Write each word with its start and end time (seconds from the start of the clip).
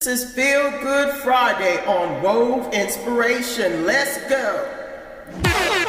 This 0.00 0.24
is 0.24 0.34
Feel 0.34 0.70
Good 0.82 1.22
Friday 1.22 1.82
on 1.86 2.22
Wove 2.22 2.70
Inspiration. 2.74 3.86
Let's 3.86 4.18
go. 4.28 5.85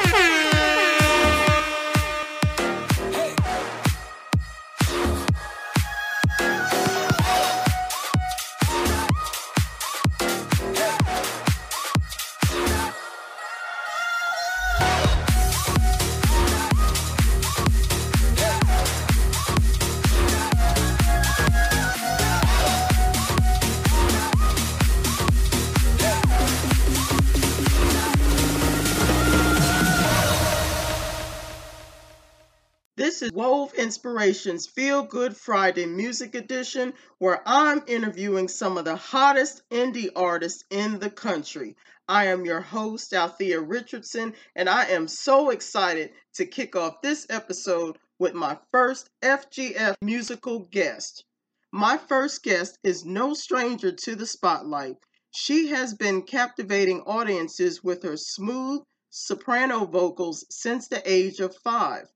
Wove 33.32 33.74
Inspirations 33.74 34.66
Feel 34.66 35.02
Good 35.02 35.36
Friday 35.36 35.84
Music 35.84 36.34
Edition, 36.34 36.94
where 37.18 37.42
I'm 37.44 37.82
interviewing 37.86 38.48
some 38.48 38.78
of 38.78 38.86
the 38.86 38.96
hottest 38.96 39.62
indie 39.70 40.10
artists 40.16 40.64
in 40.70 40.98
the 40.98 41.10
country. 41.10 41.76
I 42.08 42.26
am 42.28 42.46
your 42.46 42.60
host, 42.60 43.12
Althea 43.12 43.60
Richardson, 43.60 44.34
and 44.56 44.68
I 44.68 44.84
am 44.86 45.08
so 45.08 45.50
excited 45.50 46.12
to 46.34 46.46
kick 46.46 46.74
off 46.74 47.02
this 47.02 47.26
episode 47.28 47.98
with 48.18 48.34
my 48.34 48.56
first 48.72 49.10
FGF 49.22 49.96
musical 50.00 50.60
guest. 50.60 51.24
My 51.70 51.98
first 51.98 52.42
guest 52.42 52.78
is 52.82 53.04
no 53.04 53.34
stranger 53.34 53.92
to 53.92 54.14
the 54.16 54.26
spotlight. 54.26 54.96
She 55.32 55.68
has 55.68 55.92
been 55.92 56.22
captivating 56.22 57.02
audiences 57.02 57.84
with 57.84 58.02
her 58.04 58.16
smooth 58.16 58.80
soprano 59.10 59.84
vocals 59.84 60.46
since 60.50 60.88
the 60.88 61.02
age 61.04 61.40
of 61.40 61.54
five. 61.56 62.08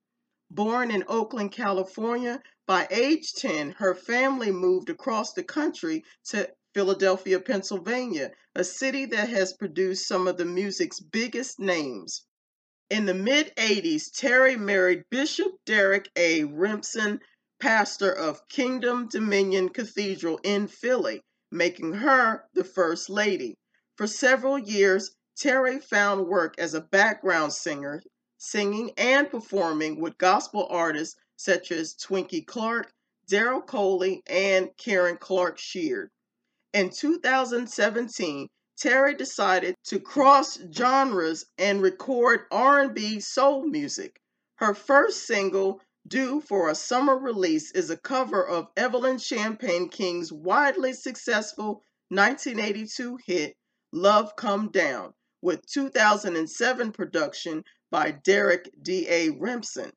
Born 0.54 0.90
in 0.90 1.02
Oakland, 1.08 1.50
California, 1.50 2.42
by 2.66 2.86
age 2.90 3.32
10, 3.32 3.70
her 3.78 3.94
family 3.94 4.50
moved 4.50 4.90
across 4.90 5.32
the 5.32 5.42
country 5.42 6.04
to 6.24 6.52
Philadelphia, 6.74 7.40
Pennsylvania, 7.40 8.32
a 8.54 8.62
city 8.62 9.06
that 9.06 9.30
has 9.30 9.54
produced 9.54 10.06
some 10.06 10.28
of 10.28 10.36
the 10.36 10.44
music's 10.44 11.00
biggest 11.00 11.58
names. 11.58 12.26
In 12.90 13.06
the 13.06 13.14
mid 13.14 13.56
80s, 13.56 14.10
Terrie 14.10 14.58
married 14.58 15.04
Bishop 15.08 15.52
Derek 15.64 16.10
A. 16.16 16.44
Rimson, 16.44 17.20
pastor 17.58 18.12
of 18.12 18.46
Kingdom 18.48 19.08
Dominion 19.08 19.70
Cathedral 19.70 20.38
in 20.42 20.68
Philly, 20.68 21.22
making 21.50 21.94
her 21.94 22.44
the 22.52 22.64
First 22.64 23.08
Lady. 23.08 23.56
For 23.96 24.06
several 24.06 24.58
years, 24.58 25.16
Terrie 25.34 25.82
found 25.82 26.26
work 26.26 26.56
as 26.58 26.74
a 26.74 26.82
background 26.82 27.54
singer 27.54 28.02
singing 28.44 28.90
and 28.96 29.30
performing 29.30 30.00
with 30.00 30.18
gospel 30.18 30.66
artists 30.68 31.14
such 31.36 31.70
as 31.70 31.94
Twinkie 31.94 32.44
Clark, 32.44 32.92
Daryl 33.30 33.64
Coley, 33.64 34.20
and 34.26 34.68
Karen 34.76 35.16
Clark 35.16 35.58
Sheard. 35.58 36.10
In 36.72 36.90
2017, 36.90 38.48
Terrie 38.76 39.16
decided 39.16 39.76
to 39.84 40.00
cross 40.00 40.58
genres 40.72 41.44
and 41.56 41.80
record 41.80 42.40
R&B 42.50 43.20
soul 43.20 43.64
music. 43.64 44.20
Her 44.56 44.74
first 44.74 45.24
single, 45.24 45.80
due 46.08 46.40
for 46.40 46.68
a 46.68 46.74
summer 46.74 47.16
release, 47.16 47.70
is 47.70 47.90
a 47.90 47.96
cover 47.96 48.44
of 48.44 48.66
Evelyn 48.76 49.18
Champagne 49.18 49.88
King's 49.88 50.32
widely 50.32 50.94
successful 50.94 51.84
1982 52.08 53.18
hit 53.24 53.54
Love 53.92 54.34
Come 54.34 54.68
Down 54.70 55.14
with 55.42 55.64
2007 55.66 56.90
production 56.90 57.62
by 57.92 58.10
Derek 58.10 58.70
D.A. 58.80 59.28
Rimson. 59.28 59.92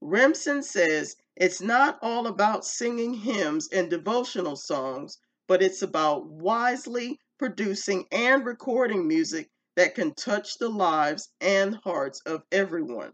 Rimson 0.00 0.64
says 0.64 1.14
it's 1.36 1.60
not 1.60 1.96
all 2.02 2.26
about 2.26 2.66
singing 2.66 3.14
hymns 3.14 3.68
and 3.68 3.88
devotional 3.88 4.56
songs, 4.56 5.16
but 5.46 5.62
it's 5.62 5.80
about 5.80 6.26
wisely 6.26 7.20
producing 7.38 8.04
and 8.10 8.44
recording 8.44 9.06
music 9.06 9.48
that 9.76 9.94
can 9.94 10.12
touch 10.12 10.58
the 10.58 10.68
lives 10.68 11.28
and 11.40 11.76
hearts 11.84 12.20
of 12.26 12.42
everyone. 12.50 13.12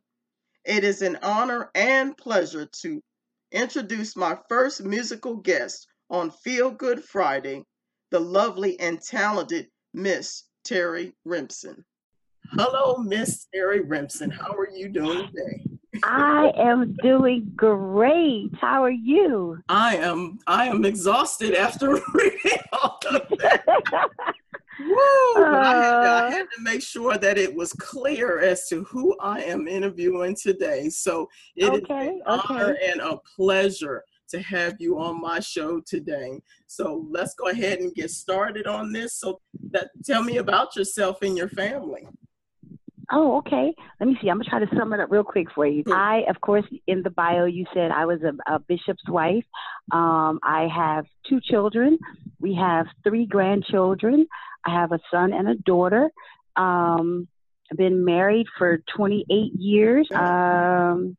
It 0.64 0.82
is 0.82 1.02
an 1.02 1.16
honor 1.22 1.70
and 1.74 2.16
pleasure 2.16 2.64
to 2.80 3.02
introduce 3.52 4.16
my 4.16 4.38
first 4.48 4.82
musical 4.82 5.36
guest 5.36 5.86
on 6.08 6.30
Feel 6.30 6.70
Good 6.70 7.04
Friday, 7.04 7.66
the 8.10 8.20
lovely 8.20 8.80
and 8.80 8.98
talented 8.98 9.68
Miss 9.92 10.44
Terrie 10.64 11.12
Rimson. 11.26 11.84
Hello, 12.52 12.96
Miss 12.98 13.46
Terrie 13.54 13.82
Rimson. 13.84 14.30
How 14.30 14.52
are 14.52 14.68
you 14.70 14.88
doing 14.88 15.28
today? 15.28 15.64
I 16.04 16.52
am 16.56 16.94
doing 17.02 17.50
great. 17.56 18.50
How 18.60 18.82
are 18.84 18.90
you? 18.90 19.58
I 19.68 19.96
am 19.96 20.38
I 20.46 20.66
am 20.66 20.84
exhausted 20.84 21.54
after 21.54 22.00
reading 22.14 22.58
all 22.72 22.98
of 23.10 23.22
that. 23.38 23.64
Woo! 24.78 25.44
I, 25.44 25.72
had 25.74 26.02
to, 26.02 26.10
I, 26.10 26.30
had 26.30 26.46
to, 26.54 26.62
make 26.62 26.82
sure 26.82 27.16
that 27.16 27.38
it 27.38 27.54
was 27.54 27.72
clear 27.72 28.40
as 28.40 28.68
to 28.68 28.84
who 28.84 29.16
I 29.20 29.40
am 29.40 29.66
interviewing 29.66 30.36
today. 30.36 30.90
So 30.90 31.28
it 31.56 31.70
okay, 31.70 32.08
is 32.08 32.12
an 32.14 32.22
okay. 32.28 32.54
honor 32.54 32.76
and 32.84 33.00
a 33.00 33.18
pleasure 33.36 34.04
to 34.28 34.42
have 34.42 34.74
you 34.78 34.98
on 34.98 35.20
my 35.20 35.40
show 35.40 35.80
today. 35.80 36.40
So 36.66 37.06
let's 37.10 37.34
go 37.34 37.48
ahead 37.48 37.78
and 37.78 37.94
get 37.94 38.10
started 38.10 38.66
on 38.66 38.92
this. 38.92 39.14
So 39.14 39.40
that 39.70 39.88
tell 40.04 40.22
me 40.22 40.36
about 40.38 40.76
yourself 40.76 41.22
and 41.22 41.38
your 41.38 41.48
family. 41.48 42.06
Oh, 43.10 43.38
okay. 43.38 43.72
Let 44.00 44.06
me 44.06 44.16
see. 44.20 44.28
I'm 44.28 44.38
gonna 44.38 44.50
try 44.50 44.58
to 44.58 44.76
sum 44.76 44.92
it 44.92 45.00
up 45.00 45.10
real 45.10 45.24
quick 45.24 45.46
for 45.54 45.66
you. 45.66 45.84
I, 45.92 46.24
of 46.28 46.40
course, 46.40 46.64
in 46.86 47.02
the 47.02 47.10
bio, 47.10 47.44
you 47.44 47.64
said 47.72 47.90
I 47.90 48.04
was 48.04 48.20
a, 48.22 48.52
a 48.52 48.58
bishop's 48.58 49.08
wife. 49.08 49.44
Um, 49.92 50.40
I 50.42 50.68
have 50.74 51.04
two 51.28 51.40
children. 51.40 51.98
We 52.40 52.54
have 52.54 52.86
three 53.04 53.26
grandchildren. 53.26 54.26
I 54.64 54.74
have 54.74 54.92
a 54.92 54.98
son 55.10 55.32
and 55.32 55.48
a 55.48 55.54
daughter. 55.54 56.10
Um, 56.56 57.28
I've 57.70 57.78
been 57.78 58.04
married 58.04 58.46
for 58.58 58.78
28 58.96 59.52
years. 59.58 60.08
Um, 60.14 61.16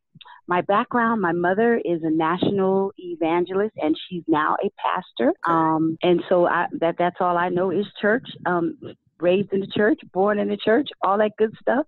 my 0.48 0.62
background, 0.62 1.22
my 1.22 1.34
mother 1.34 1.76
is 1.76 2.02
a 2.04 2.10
national 2.10 2.94
evangelist 2.98 3.76
and 3.78 3.96
she's 4.10 4.24
now 4.28 4.56
a 4.64 4.70
pastor. 4.82 5.34
Um, 5.46 5.98
and 6.02 6.22
so 6.30 6.48
I, 6.48 6.68
that 6.80 6.96
that's 6.98 7.18
all 7.20 7.38
I 7.38 7.50
know 7.50 7.70
is 7.72 7.86
church. 8.02 8.26
Um, 8.46 8.78
raised 9.20 9.52
in 9.54 9.60
the 9.60 9.68
church, 9.68 10.00
born 10.14 10.40
in 10.40 10.50
the 10.50 10.58
church, 10.58 10.88
all 11.02 11.18
that 11.18 11.32
good 11.38 11.54
stuff. 11.62 11.86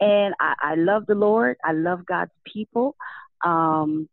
And 0.00 0.34
I, 0.40 0.54
I 0.62 0.74
love 0.76 1.04
the 1.06 1.14
Lord. 1.14 1.56
I 1.64 1.72
love 1.72 2.04
God's 2.06 2.32
people. 2.52 2.96
Um, 3.44 4.08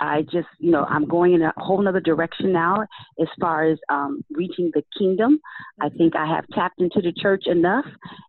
I 0.00 0.22
just, 0.22 0.48
you 0.58 0.70
know, 0.70 0.84
I'm 0.84 1.04
going 1.04 1.34
in 1.34 1.42
a 1.42 1.52
whole 1.58 1.82
nother 1.82 2.00
direction 2.00 2.52
now 2.52 2.86
as 3.20 3.28
far 3.38 3.64
as 3.64 3.78
um, 3.90 4.24
reaching 4.30 4.70
the 4.72 4.82
kingdom. 4.98 5.38
I 5.80 5.90
think 5.90 6.16
I 6.16 6.26
have 6.26 6.46
tapped 6.54 6.80
into 6.80 7.02
the 7.02 7.12
church 7.12 7.44
enough, 7.46 7.84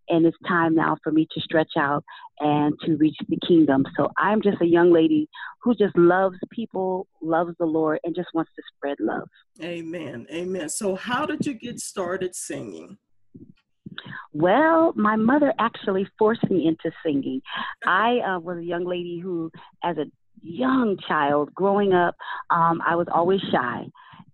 and 0.09 0.25
it's 0.25 0.37
time 0.47 0.75
now 0.75 0.97
for 1.01 1.11
me 1.11 1.27
to 1.33 1.41
stretch 1.41 1.71
out 1.77 2.03
and 2.39 2.73
to 2.85 2.97
reach 2.97 3.15
the 3.29 3.37
kingdom. 3.47 3.85
So 3.95 4.09
I'm 4.17 4.41
just 4.41 4.61
a 4.61 4.65
young 4.65 4.91
lady 4.91 5.29
who 5.63 5.73
just 5.73 5.97
loves 5.97 6.37
people, 6.51 7.07
loves 7.21 7.53
the 7.57 7.65
Lord, 7.65 7.99
and 8.03 8.13
just 8.13 8.29
wants 8.33 8.51
to 8.57 8.63
spread 8.75 8.97
love. 8.99 9.29
Amen. 9.61 10.27
Amen. 10.29 10.67
So, 10.67 10.95
how 10.95 11.25
did 11.25 11.45
you 11.45 11.53
get 11.53 11.79
started 11.79 12.35
singing? 12.35 12.97
Well, 14.33 14.93
my 14.95 15.15
mother 15.15 15.53
actually 15.59 16.07
forced 16.17 16.49
me 16.49 16.67
into 16.67 16.95
singing. 17.05 17.41
I 17.85 18.19
uh, 18.19 18.39
was 18.39 18.57
a 18.57 18.63
young 18.63 18.85
lady 18.85 19.19
who, 19.19 19.51
as 19.83 19.97
a 19.97 20.05
young 20.41 20.97
child 21.07 21.53
growing 21.53 21.93
up, 21.93 22.15
um, 22.49 22.81
I 22.85 22.95
was 22.95 23.07
always 23.13 23.41
shy. 23.51 23.85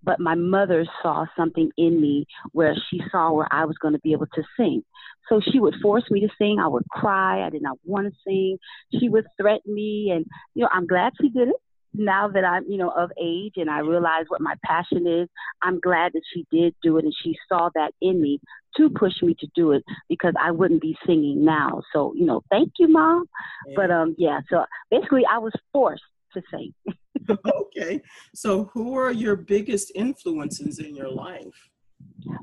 But 0.03 0.19
my 0.19 0.35
mother 0.35 0.85
saw 1.01 1.25
something 1.35 1.69
in 1.77 1.99
me 1.99 2.25
where 2.53 2.75
she 2.89 3.01
saw 3.11 3.33
where 3.33 3.47
I 3.51 3.65
was 3.65 3.75
going 3.81 3.93
to 3.93 3.99
be 3.99 4.13
able 4.13 4.27
to 4.35 4.43
sing. 4.55 4.83
So 5.27 5.41
she 5.41 5.59
would 5.59 5.75
force 5.81 6.05
me 6.09 6.21
to 6.21 6.29
sing. 6.37 6.59
I 6.59 6.67
would 6.67 6.87
cry. 6.89 7.45
I 7.45 7.49
did 7.49 7.61
not 7.61 7.77
want 7.83 8.07
to 8.07 8.13
sing. 8.25 8.57
She 8.97 9.09
would 9.09 9.25
threaten 9.39 9.73
me. 9.73 10.11
And, 10.15 10.25
you 10.53 10.61
know, 10.61 10.69
I'm 10.71 10.87
glad 10.87 11.11
she 11.19 11.29
did 11.29 11.49
it 11.49 11.55
now 11.97 12.27
that 12.27 12.43
I'm, 12.43 12.63
you 12.67 12.77
know, 12.77 12.89
of 12.89 13.11
age 13.21 13.53
and 13.57 13.69
I 13.69 13.79
realize 13.79 14.25
what 14.27 14.41
my 14.41 14.55
passion 14.65 15.07
is, 15.07 15.27
I'm 15.61 15.79
glad 15.79 16.13
that 16.13 16.21
she 16.33 16.45
did 16.51 16.75
do 16.81 16.97
it 16.97 17.05
and 17.05 17.13
she 17.23 17.35
saw 17.49 17.69
that 17.75 17.93
in 18.01 18.21
me 18.21 18.39
to 18.77 18.89
push 18.89 19.21
me 19.21 19.35
to 19.39 19.47
do 19.55 19.71
it 19.71 19.83
because 20.07 20.33
I 20.41 20.51
wouldn't 20.51 20.81
be 20.81 20.95
singing 21.05 21.43
now. 21.43 21.81
So, 21.93 22.13
you 22.15 22.25
know, 22.25 22.41
thank 22.49 22.73
you, 22.79 22.87
mom. 22.87 23.25
Yeah. 23.67 23.73
But 23.75 23.91
um 23.91 24.15
yeah, 24.17 24.41
so 24.49 24.65
basically 24.91 25.23
I 25.29 25.39
was 25.39 25.53
forced 25.73 26.03
to 26.33 26.41
sing. 26.51 26.73
okay. 27.45 28.01
So 28.33 28.65
who 28.73 28.97
are 28.97 29.11
your 29.11 29.35
biggest 29.35 29.91
influences 29.95 30.79
in 30.79 30.95
your 30.95 31.09
life? 31.09 31.69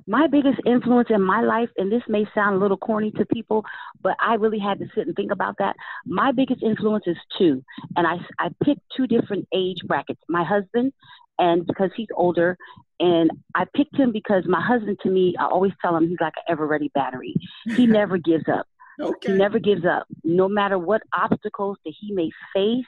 My 0.06 0.26
biggest 0.26 0.58
influence 0.66 1.08
in 1.10 1.22
my 1.22 1.40
life, 1.40 1.68
and 1.76 1.90
this 1.90 2.02
may 2.08 2.24
sound 2.34 2.56
a 2.56 2.58
little 2.58 2.76
corny 2.76 3.10
to 3.12 3.26
people, 3.26 3.64
but 4.02 4.16
I 4.20 4.34
really 4.34 4.58
had 4.58 4.78
to 4.78 4.86
sit 4.94 5.06
and 5.06 5.16
think 5.16 5.32
about 5.32 5.56
that. 5.58 5.76
My 6.06 6.32
biggest 6.32 6.62
influence 6.62 7.04
is 7.06 7.16
two, 7.38 7.62
and 7.96 8.06
I, 8.06 8.16
I 8.38 8.48
picked 8.62 8.80
two 8.96 9.06
different 9.06 9.46
age 9.54 9.78
brackets 9.86 10.20
my 10.28 10.44
husband 10.44 10.92
and 11.38 11.66
because 11.66 11.90
he's 11.96 12.08
older. 12.14 12.56
And 13.00 13.30
I 13.54 13.64
picked 13.74 13.96
him 13.96 14.12
because 14.12 14.44
my 14.46 14.60
husband, 14.64 14.98
to 15.02 15.10
me, 15.10 15.34
I 15.38 15.46
always 15.46 15.72
tell 15.82 15.96
him 15.96 16.08
he's 16.08 16.20
like 16.20 16.34
an 16.36 16.52
ever 16.52 16.66
ready 16.66 16.90
battery. 16.94 17.34
He 17.76 17.86
never 17.88 18.18
gives 18.18 18.44
up. 18.48 18.66
Okay. 19.00 19.32
He 19.32 19.38
never 19.38 19.58
gives 19.58 19.84
up. 19.84 20.06
No 20.22 20.48
matter 20.48 20.78
what 20.78 21.02
obstacles 21.16 21.78
that 21.84 21.94
he 21.98 22.12
may 22.12 22.30
face, 22.54 22.86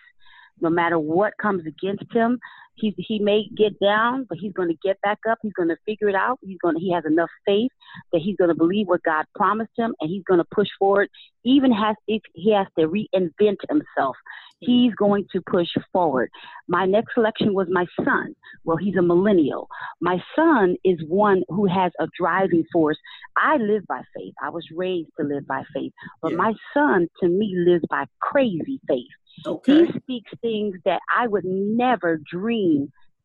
no 0.60 0.70
matter 0.70 0.98
what 0.98 1.32
comes 1.38 1.66
against 1.66 2.04
him, 2.12 2.38
he 2.76 2.94
he 2.98 3.18
may 3.18 3.44
get 3.56 3.78
down, 3.80 4.26
but 4.28 4.38
he's 4.38 4.52
going 4.52 4.68
to 4.68 4.76
get 4.82 5.00
back 5.00 5.18
up. 5.28 5.38
He's 5.42 5.52
going 5.52 5.68
to 5.68 5.76
figure 5.86 6.08
it 6.08 6.14
out. 6.14 6.38
He's 6.42 6.58
going 6.62 6.74
to 6.74 6.80
he 6.80 6.92
has 6.92 7.04
enough 7.06 7.30
faith 7.44 7.70
that 8.12 8.20
he's 8.20 8.36
going 8.36 8.48
to 8.48 8.54
believe 8.54 8.86
what 8.86 9.02
God 9.02 9.24
promised 9.34 9.72
him, 9.76 9.94
and 10.00 10.10
he's 10.10 10.24
going 10.24 10.38
to 10.38 10.46
push 10.54 10.68
forward. 10.78 11.08
Even 11.44 11.72
has 11.72 11.96
if 12.06 12.22
he 12.34 12.52
has 12.52 12.66
to 12.78 12.86
reinvent 12.88 13.58
himself, 13.68 14.16
he's 14.60 14.94
going 14.94 15.26
to 15.32 15.40
push 15.42 15.68
forward. 15.92 16.30
My 16.68 16.84
next 16.86 17.14
selection 17.14 17.54
was 17.54 17.68
my 17.70 17.86
son. 18.04 18.34
Well, 18.64 18.76
he's 18.76 18.96
a 18.96 19.02
millennial. 19.02 19.68
My 20.00 20.18
son 20.34 20.76
is 20.84 20.98
one 21.06 21.42
who 21.48 21.66
has 21.66 21.92
a 22.00 22.08
driving 22.18 22.64
force. 22.72 22.98
I 23.36 23.56
live 23.58 23.84
by 23.86 24.02
faith. 24.16 24.34
I 24.42 24.50
was 24.50 24.64
raised 24.74 25.10
to 25.20 25.26
live 25.26 25.46
by 25.46 25.62
faith, 25.74 25.92
but 26.20 26.32
Yeah. 26.32 26.38
my 26.38 26.54
son 26.74 27.08
to 27.20 27.28
me 27.28 27.54
lives 27.56 27.84
by 27.88 28.06
crazy 28.20 28.80
faith. 28.88 29.06
Okay. 29.46 29.86
He 29.86 29.98
speaks 29.98 30.32
things 30.40 30.76
that 30.84 31.00
I 31.14 31.26
would 31.26 31.44
never 31.44 32.18
dream 32.18 32.65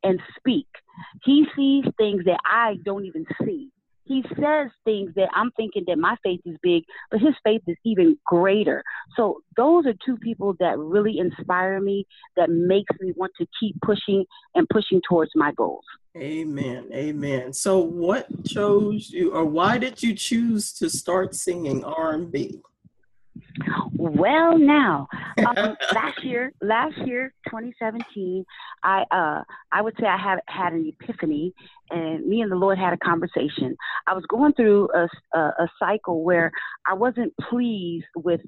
and 0.03 0.19
speak. 0.37 0.67
He 1.23 1.45
sees 1.55 1.85
things 1.97 2.23
that 2.25 2.39
I 2.45 2.77
don't 2.83 3.05
even 3.05 3.25
see. 3.43 3.69
He 4.03 4.23
says 4.35 4.69
things 4.83 5.11
that 5.15 5.29
I'm 5.33 5.51
thinking 5.51 5.83
that 5.87 5.97
my 5.97 6.17
faith 6.23 6.41
is 6.45 6.57
big, 6.61 6.83
but 7.11 7.19
his 7.21 7.35
faith 7.43 7.61
is 7.67 7.77
even 7.85 8.17
greater. 8.25 8.83
So 9.15 9.41
those 9.55 9.85
are 9.85 9.93
two 10.05 10.17
people 10.17 10.55
that 10.59 10.77
really 10.77 11.19
inspire 11.19 11.79
me, 11.79 12.05
that 12.35 12.49
makes 12.49 12.93
me 12.99 13.13
want 13.15 13.31
to 13.39 13.45
keep 13.59 13.75
pushing 13.81 14.25
and 14.55 14.67
pushing 14.69 15.01
towards 15.07 15.31
my 15.35 15.53
goals. 15.53 15.85
Amen. 16.17 16.89
Amen. 16.93 17.53
So 17.53 17.77
what 17.77 18.27
chose 18.45 19.09
you 19.11 19.33
or 19.33 19.45
why 19.45 19.77
did 19.77 20.03
you 20.03 20.13
choose 20.13 20.73
to 20.73 20.89
start 20.89 21.33
singing 21.35 21.85
R&B? 21.85 22.59
Well, 23.93 24.57
now, 24.57 25.07
um, 25.37 25.55
last 25.93 26.23
year, 26.23 26.53
last 26.61 26.97
year, 27.05 27.33
2017, 27.47 28.45
I 28.83 29.03
uh, 29.11 29.43
I 29.71 29.81
would 29.81 29.93
say 29.99 30.05
I 30.07 30.17
had 30.17 30.39
had 30.47 30.73
an 30.73 30.91
epiphany, 30.99 31.53
and 31.89 32.25
me 32.25 32.41
and 32.41 32.51
the 32.51 32.55
Lord 32.55 32.77
had 32.77 32.93
a 32.93 32.97
conversation. 32.97 33.75
I 34.07 34.13
was 34.13 34.23
going 34.29 34.53
through 34.53 34.89
a 34.93 35.37
a, 35.37 35.39
a 35.39 35.69
cycle 35.79 36.23
where 36.23 36.51
I 36.87 36.93
wasn't 36.93 37.33
pleased 37.49 38.05
with 38.15 38.41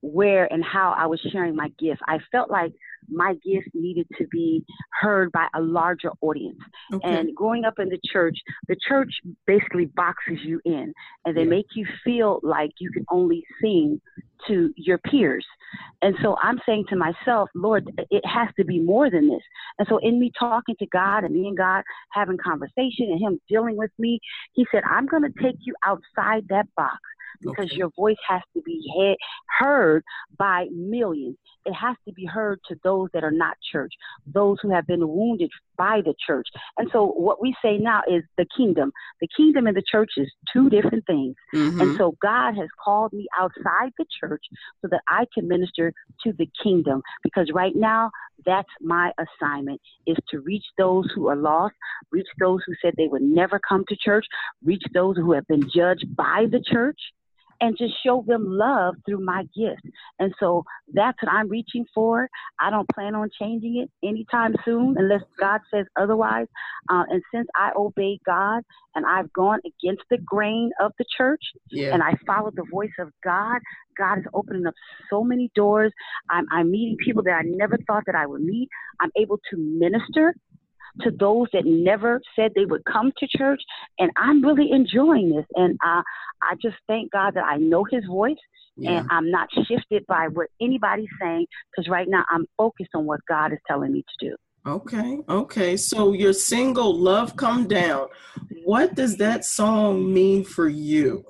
where 0.00 0.52
and 0.52 0.64
how 0.64 0.94
I 0.96 1.06
was 1.06 1.20
sharing 1.32 1.56
my 1.56 1.68
gift. 1.78 2.00
I 2.06 2.18
felt 2.30 2.50
like 2.50 2.72
my 3.08 3.34
gift 3.34 3.68
needed 3.74 4.06
to 4.18 4.26
be 4.28 4.64
heard 5.00 5.32
by 5.32 5.46
a 5.54 5.60
larger 5.60 6.10
audience. 6.20 6.58
Okay. 6.92 7.08
And 7.08 7.34
growing 7.34 7.64
up 7.64 7.78
in 7.78 7.88
the 7.88 7.98
church, 8.04 8.36
the 8.68 8.76
church 8.86 9.12
basically 9.46 9.86
boxes 9.86 10.38
you 10.42 10.60
in 10.64 10.92
and 11.24 11.36
they 11.36 11.42
Yeah. 11.42 11.48
make 11.48 11.66
you 11.74 11.86
feel 12.04 12.40
like 12.42 12.70
you 12.78 12.90
can 12.90 13.04
only 13.10 13.44
sing 13.60 14.00
to 14.46 14.72
your 14.76 14.98
peers. 14.98 15.44
And 16.00 16.14
so 16.22 16.36
I'm 16.40 16.60
saying 16.64 16.86
to 16.90 16.96
myself, 16.96 17.50
Lord, 17.54 17.90
it 18.10 18.24
has 18.24 18.48
to 18.56 18.64
be 18.64 18.78
more 18.78 19.10
than 19.10 19.28
this. 19.28 19.42
And 19.78 19.88
so 19.88 19.98
in 19.98 20.20
me 20.20 20.30
talking 20.38 20.76
to 20.78 20.86
God 20.86 21.24
and 21.24 21.34
me 21.34 21.48
and 21.48 21.56
God 21.56 21.82
having 22.12 22.38
conversation 22.38 23.10
and 23.10 23.20
him 23.20 23.40
dealing 23.48 23.76
with 23.76 23.90
me, 23.98 24.20
he 24.52 24.64
said, 24.70 24.84
I'm 24.88 25.06
going 25.06 25.24
to 25.24 25.42
take 25.42 25.56
you 25.60 25.74
outside 25.84 26.46
that 26.50 26.66
box 26.76 26.98
because 27.40 27.66
Okay. 27.66 27.76
your 27.76 27.90
voice 27.96 28.16
has 28.26 28.42
to 28.54 28.62
be 28.62 28.80
he- 28.80 29.18
heard 29.58 30.02
by 30.38 30.66
millions. 30.72 31.36
It 31.64 31.72
has 31.74 31.96
to 32.06 32.12
be 32.12 32.24
heard 32.24 32.60
to 32.68 32.76
those 32.84 33.08
that 33.12 33.24
are 33.24 33.30
not 33.30 33.56
church, 33.72 33.92
those 34.26 34.58
who 34.60 34.70
have 34.70 34.86
been 34.86 35.06
wounded 35.06 35.50
by 35.78 36.02
the 36.04 36.14
church. 36.26 36.46
And 36.76 36.90
so 36.92 37.06
what 37.06 37.40
we 37.40 37.54
say 37.62 37.78
now 37.78 38.02
is 38.10 38.22
the 38.36 38.46
kingdom. 38.56 38.92
The 39.20 39.28
kingdom 39.36 39.66
and 39.66 39.76
the 39.76 39.82
church 39.90 40.10
is 40.16 40.30
two 40.52 40.68
different 40.68 41.06
things. 41.06 41.34
Mhm. 41.54 41.80
And 41.80 41.96
so 41.96 42.16
God 42.20 42.54
has 42.56 42.68
called 42.84 43.12
me 43.12 43.26
outside 43.38 43.92
the 43.96 44.04
church 44.20 44.44
so 44.82 44.88
that 44.88 45.00
I 45.08 45.26
can 45.32 45.48
minister 45.48 45.92
to 46.24 46.32
the 46.32 46.48
kingdom 46.62 47.02
because 47.22 47.50
right 47.52 47.74
now 47.76 48.10
that's 48.44 48.68
my 48.80 49.12
assignment 49.18 49.80
is 50.06 50.16
to 50.30 50.40
reach 50.40 50.64
those 50.76 51.10
who 51.14 51.28
are 51.28 51.36
lost, 51.36 51.74
reach 52.12 52.28
those 52.38 52.60
who 52.66 52.74
said 52.82 52.94
they 52.96 53.08
would 53.08 53.22
never 53.22 53.60
come 53.66 53.84
to 53.88 53.96
church, 53.96 54.26
reach 54.64 54.82
those 54.92 55.16
who 55.16 55.32
have 55.32 55.46
been 55.46 55.68
judged 55.74 56.16
by 56.16 56.46
the 56.50 56.60
church 56.60 56.98
and 57.60 57.76
just 57.76 57.94
show 58.04 58.24
them 58.26 58.44
love 58.46 58.94
through 59.04 59.24
my 59.24 59.42
gift. 59.56 59.82
And 60.18 60.32
so 60.38 60.64
that's 60.92 61.20
what 61.22 61.32
I'm 61.32 61.48
reaching 61.48 61.84
for. 61.94 62.28
I 62.60 62.70
don't 62.70 62.88
plan 62.94 63.14
on 63.14 63.30
changing 63.40 63.78
it 63.82 64.06
anytime 64.06 64.54
soon 64.64 64.94
unless 64.98 65.22
God 65.40 65.60
says 65.72 65.86
otherwise. 66.00 66.46
Uh, 66.90 67.04
and 67.08 67.22
since 67.34 67.48
I 67.56 67.70
obey 67.76 68.18
God 68.24 68.62
and 68.94 69.04
I've 69.06 69.32
gone 69.32 69.60
against 69.66 70.04
the 70.10 70.18
grain 70.18 70.70
of 70.80 70.92
the 70.98 71.04
church 71.16 71.42
yeah. 71.70 71.92
and 71.92 72.02
I 72.02 72.14
followed 72.26 72.56
the 72.56 72.66
voice 72.70 72.90
of 72.98 73.10
God, 73.24 73.60
God 73.96 74.18
is 74.18 74.24
opening 74.34 74.66
up 74.66 74.74
so 75.10 75.24
many 75.24 75.50
doors. 75.54 75.92
I'm, 76.30 76.46
I'm 76.52 76.70
meeting 76.70 76.96
people 77.04 77.22
that 77.24 77.32
I 77.32 77.42
never 77.44 77.76
thought 77.86 78.04
that 78.06 78.14
I 78.14 78.26
would 78.26 78.42
meet. 78.42 78.68
I'm 79.00 79.10
able 79.16 79.38
to 79.50 79.56
minister 79.56 80.34
to 81.00 81.10
those 81.10 81.46
that 81.52 81.64
never 81.64 82.20
said 82.36 82.52
they 82.54 82.64
would 82.64 82.84
come 82.84 83.12
to 83.18 83.26
church 83.36 83.60
and 83.98 84.10
i'm 84.16 84.44
really 84.44 84.70
enjoying 84.70 85.30
this 85.30 85.46
and 85.54 85.78
i 85.82 86.02
i 86.42 86.54
just 86.60 86.76
thank 86.86 87.10
god 87.12 87.34
that 87.34 87.44
i 87.44 87.56
know 87.56 87.84
his 87.90 88.04
voice 88.06 88.36
yeah. 88.76 88.98
and 88.98 89.08
i'm 89.10 89.30
not 89.30 89.48
shifted 89.66 90.04
by 90.06 90.28
what 90.32 90.48
anybody's 90.60 91.08
saying 91.20 91.46
because 91.70 91.88
right 91.90 92.08
now 92.08 92.24
i'm 92.30 92.46
focused 92.56 92.90
on 92.94 93.04
what 93.06 93.20
god 93.28 93.52
is 93.52 93.58
telling 93.66 93.92
me 93.92 94.02
to 94.02 94.28
do 94.30 94.36
Okay, 94.66 95.18
okay. 95.30 95.78
So 95.78 96.12
your 96.12 96.34
single 96.34 96.94
Love 96.94 97.36
Come 97.36 97.68
Down, 97.68 98.08
what 98.64 98.94
does 98.94 99.16
that 99.16 99.46
song 99.46 100.12
mean 100.12 100.44
for 100.44 100.68
you? 100.68 101.24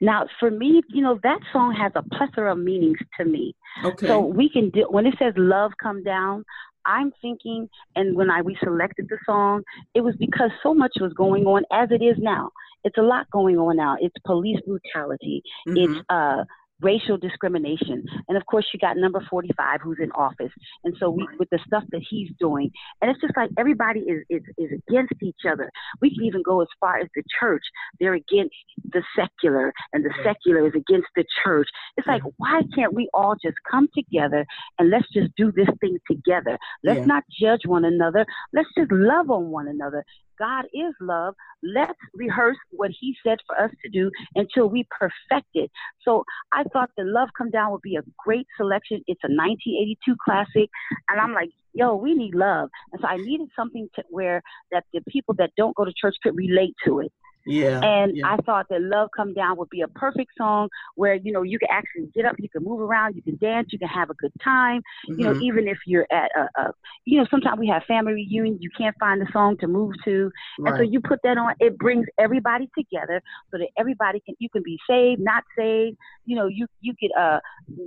now 0.00 0.26
for 0.38 0.50
me 0.50 0.80
you 0.90 1.02
know 1.02 1.18
that 1.22 1.40
song 1.52 1.74
has 1.74 1.90
a 1.96 2.02
plethora 2.14 2.52
of 2.52 2.58
meanings 2.58 2.98
to 3.18 3.24
me 3.24 3.54
Okay. 3.84 4.06
So 4.06 4.20
we 4.20 4.48
can 4.48 4.70
do 4.70 4.86
when 4.90 5.06
it 5.06 5.14
says 5.18 5.32
love 5.36 5.72
come 5.82 6.02
down. 6.02 6.44
I'm 6.86 7.12
thinking, 7.20 7.68
and 7.96 8.16
when 8.16 8.30
I 8.30 8.42
we 8.42 8.56
selected 8.62 9.06
the 9.08 9.18
song, 9.26 9.62
it 9.94 10.00
was 10.00 10.14
because 10.18 10.50
so 10.62 10.74
much 10.74 10.92
was 11.00 11.12
going 11.14 11.44
on 11.46 11.64
as 11.72 11.90
it 11.90 12.02
is 12.02 12.16
now. 12.18 12.50
It's 12.84 12.98
a 12.98 13.02
lot 13.02 13.30
going 13.30 13.58
on 13.58 13.76
now. 13.76 13.96
It's 14.00 14.14
police 14.24 14.58
brutality. 14.66 15.42
Mhm. 15.68 15.76
It's 15.98 16.06
uh, 16.08 16.44
racial 16.82 17.16
discrimination, 17.16 18.04
and 18.28 18.36
of 18.36 18.44
course 18.46 18.66
you 18.72 18.80
got 18.80 18.96
number 18.96 19.24
45 19.30 19.80
who's 19.82 19.98
in 20.00 20.10
office. 20.12 20.52
And 20.84 20.94
so 20.98 21.10
we, 21.10 21.26
with 21.38 21.48
the 21.50 21.58
stuff 21.66 21.84
that 21.90 22.02
he's 22.08 22.30
doing, 22.38 22.70
and 23.00 23.10
it's 23.10 23.20
just 23.20 23.36
like 23.36 23.50
everybody 23.58 24.00
is 24.00 24.24
is 24.28 24.42
is 24.58 24.70
against 24.88 25.14
each 25.22 25.42
other. 25.50 25.70
We 26.00 26.14
can 26.14 26.24
even 26.24 26.42
go 26.42 26.60
as 26.60 26.68
far 26.80 26.98
as 26.98 27.08
the 27.14 27.22
church. 27.40 27.62
They're 28.00 28.14
against 28.14 28.54
the 28.92 29.02
secular, 29.16 29.72
and 29.92 30.04
the 30.04 30.12
Yeah. 30.18 30.24
secular 30.32 30.66
is 30.66 30.74
against 30.74 31.08
the 31.16 31.24
church. 31.42 31.68
It's 31.96 32.06
like, 32.06 32.22
mm. 32.22 32.32
why 32.38 32.62
can't 32.74 32.94
we 32.94 33.08
all 33.14 33.34
just 33.42 33.56
come 33.70 33.88
together 33.94 34.46
and 34.78 34.90
let's 34.90 35.08
just 35.12 35.30
do 35.36 35.52
this 35.52 35.68
thing 35.80 35.98
together? 36.10 36.58
Let's 36.84 37.00
Yeah. 37.00 37.06
not 37.06 37.24
judge 37.40 37.66
one 37.66 37.84
another. 37.84 38.26
Let's 38.52 38.68
just 38.76 38.90
love 38.92 39.30
on 39.30 39.50
one 39.50 39.68
another. 39.68 40.04
God 40.42 40.64
is 40.74 40.94
love. 41.00 41.34
Let's 41.62 41.98
rehearse 42.14 42.56
what 42.70 42.90
He 42.98 43.14
said 43.24 43.38
for 43.46 43.56
us 43.62 43.70
to 43.84 43.90
do 43.90 44.10
until 44.34 44.68
we 44.68 44.84
perfect 44.90 45.48
it. 45.54 45.70
So 46.04 46.24
I 46.52 46.64
thought 46.64 46.90
the 46.96 47.04
Love 47.04 47.28
Come 47.38 47.50
Down 47.50 47.70
would 47.70 47.82
be 47.82 47.96
a 47.96 48.02
great 48.18 48.46
selection. 48.56 49.02
It's 49.06 49.20
a 49.22 49.30
1982 49.30 50.16
classic, 50.24 50.68
and 51.08 51.20
I'm 51.20 51.32
like, 51.32 51.50
yo, 51.74 51.94
we 51.94 52.14
need 52.14 52.34
love. 52.34 52.68
And 52.92 53.00
so 53.00 53.06
I 53.06 53.16
needed 53.18 53.48
something 53.54 53.88
to 53.94 54.02
where 54.10 54.42
that 54.72 54.84
the 54.92 55.00
people 55.08 55.34
that 55.38 55.50
don't 55.56 55.76
go 55.76 55.84
to 55.84 55.92
church 55.92 56.16
could 56.22 56.36
relate 56.36 56.74
to 56.86 57.00
it. 57.00 57.12
Yeah. 57.46 57.80
And 57.82 58.16
yeah. 58.16 58.32
I 58.32 58.36
thought 58.38 58.66
that 58.70 58.80
Love 58.82 59.10
Come 59.16 59.34
Down 59.34 59.56
would 59.58 59.70
be 59.70 59.80
a 59.82 59.88
perfect 59.88 60.32
song 60.36 60.68
where, 60.94 61.14
you 61.14 61.32
know, 61.32 61.42
you 61.42 61.58
can 61.58 61.68
actually 61.70 62.06
get 62.14 62.24
up, 62.24 62.36
you 62.38 62.48
can 62.48 62.64
move 62.64 62.80
around, 62.80 63.16
you 63.16 63.22
can 63.22 63.36
dance, 63.36 63.68
you 63.72 63.78
can 63.78 63.88
have 63.88 64.10
a 64.10 64.14
good 64.14 64.32
time. 64.42 64.82
You 65.16 65.24
know, 65.24 65.34
Mhm. 65.34 65.42
even 65.42 65.68
if 65.68 65.78
you're 65.86 66.06
at 66.10 66.30
a, 66.36 66.48
a 66.60 66.72
you 67.04 67.18
know, 67.18 67.26
sometimes 67.30 67.58
we 67.58 67.68
have 67.68 67.82
family 67.84 68.12
reunions, 68.12 68.58
you 68.60 68.70
can't 68.76 68.96
find 68.98 69.20
a 69.22 69.30
song 69.32 69.56
to 69.58 69.66
move 69.66 69.92
to. 70.04 70.30
And 70.58 70.76
so 70.76 70.82
you 70.82 71.00
put 71.00 71.20
that 71.24 71.36
on, 71.38 71.54
it 71.60 71.76
brings 71.78 72.06
everybody 72.18 72.68
together 72.78 73.22
so 73.50 73.58
that 73.58 73.68
everybody 73.76 74.20
can 74.20 74.34
you 74.38 74.48
can 74.48 74.62
be 74.62 74.78
saved, 74.88 75.20
not 75.20 75.44
saved. 75.56 75.96
You 76.24 76.36
know, 76.36 76.46
you 76.46 76.66
you 76.80 76.94
could 76.98 77.12
uh 77.18 77.40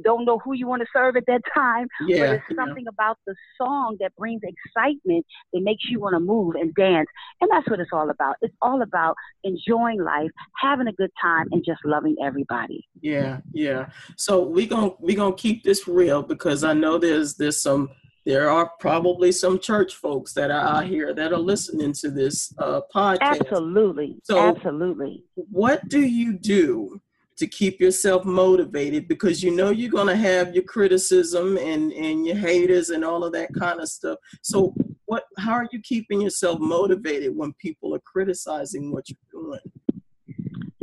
don't 0.03 0.25
know 0.25 0.39
who 0.39 0.53
you 0.53 0.67
want 0.67 0.81
to 0.81 0.88
serve 0.93 1.15
at 1.15 1.25
that 1.27 1.41
time. 1.53 1.88
But 2.00 2.09
yeah. 2.15 2.31
it's 2.33 2.43
yeah. 2.50 2.55
something 2.55 2.85
about 2.88 3.17
the 3.25 3.35
song 3.57 3.97
that 4.00 4.15
brings 4.17 4.41
excitement 4.43 5.25
that 5.53 5.62
makes 5.62 5.85
you 5.89 6.00
want 6.00 6.13
to 6.15 6.19
move 6.19 6.55
and 6.55 6.74
dance. 6.75 7.07
And 7.41 7.50
that's 7.51 7.69
what 7.69 7.79
it's 7.79 7.91
all 7.93 8.09
about. 8.09 8.35
It's 8.41 8.55
all 8.62 8.81
about 8.81 9.15
enjoying 9.46 10.04
life, 10.04 10.30
having 10.60 10.88
a 10.88 10.94
good 10.94 11.12
time, 11.22 11.48
and 11.52 11.64
just 11.66 11.80
loving 11.86 12.16
everybody. 12.22 12.86
Yeah, 13.02 13.40
yeah. 13.54 13.88
So 14.18 14.42
we 14.44 14.68
gonna 14.68 14.92
we 15.00 15.16
gonna 15.16 15.36
keep 15.36 15.64
this 15.64 15.88
real 15.88 16.22
because 16.22 16.64
I 16.64 16.74
know 16.74 16.98
there's 16.98 17.36
there's 17.36 17.62
some 17.62 17.90
there 18.25 18.50
are 18.50 18.72
probably 18.80 19.32
some 19.32 19.60
church 19.60 19.96
folks 19.96 20.34
that 20.34 20.50
are 20.50 20.78
out 20.78 20.86
here 20.86 21.14
that 21.14 21.32
are 21.32 21.38
listening 21.38 21.94
to 21.94 22.10
this 22.10 22.52
uh, 22.58 22.82
podcast. 22.94 23.40
Absolutely. 23.40 24.18
So- 24.24 24.40
Absolutely. 24.40 25.24
What 25.36 25.88
do 25.90 26.02
you 26.02 26.34
do 26.34 27.00
to 27.38 27.48
keep 27.48 27.80
yourself 27.80 28.24
motivated 28.25 29.08
because 29.08 29.44
you 29.44 29.54
know 29.56 29.70
you're 29.70 29.92
going 29.92 30.08
to 30.08 30.16
have 30.16 30.56
your 30.56 30.64
criticism 30.64 31.58
and 31.58 31.92
and 31.92 32.25
your 32.25 32.36
haters 32.38 32.90
and 32.90 33.04
all 33.04 33.24
of 33.24 33.34
that 33.34 33.54
kind 33.54 33.82
of 33.82 33.90
stuff 33.90 34.18
so 34.42 34.74
what 35.06 35.25
how 35.38 35.52
are 35.52 35.68
you 35.72 35.82
keeping 35.82 36.22
yourself 36.22 36.60
motivated 36.60 37.36
when 37.36 37.52
people 37.54 37.94
are 37.94 38.00
criticizing 38.00 38.92
what 38.92 39.10
you're 39.10 39.18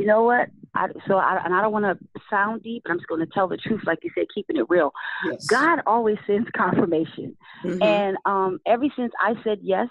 you 0.03 0.09
know 0.09 0.23
what 0.23 0.49
I, 0.75 0.87
so 1.07 1.15
I, 1.15 1.41
and 1.45 1.53
I 1.53 1.61
don't 1.61 1.71
want 1.71 1.85
to 1.85 2.21
sound 2.29 2.61
deep, 2.61 2.83
but 2.83 2.91
I'm 2.91 2.97
just 2.97 3.07
going 3.07 3.21
to 3.21 3.31
tell 3.33 3.47
the 3.47 3.55
truth, 3.55 3.83
like 3.85 3.99
you 4.03 4.09
said, 4.13 4.25
keeping 4.35 4.57
it 4.57 4.65
real. 4.67 4.91
Yes. 5.25 5.45
God 5.45 5.79
always 5.87 6.17
sends 6.27 6.49
confirmation, 6.57 7.37
mm-hmm. 7.63 7.81
and 7.81 8.17
um, 8.25 8.59
ever 8.65 8.83
since 8.97 9.13
I 9.21 9.41
said 9.45 9.59
yes 9.61 9.87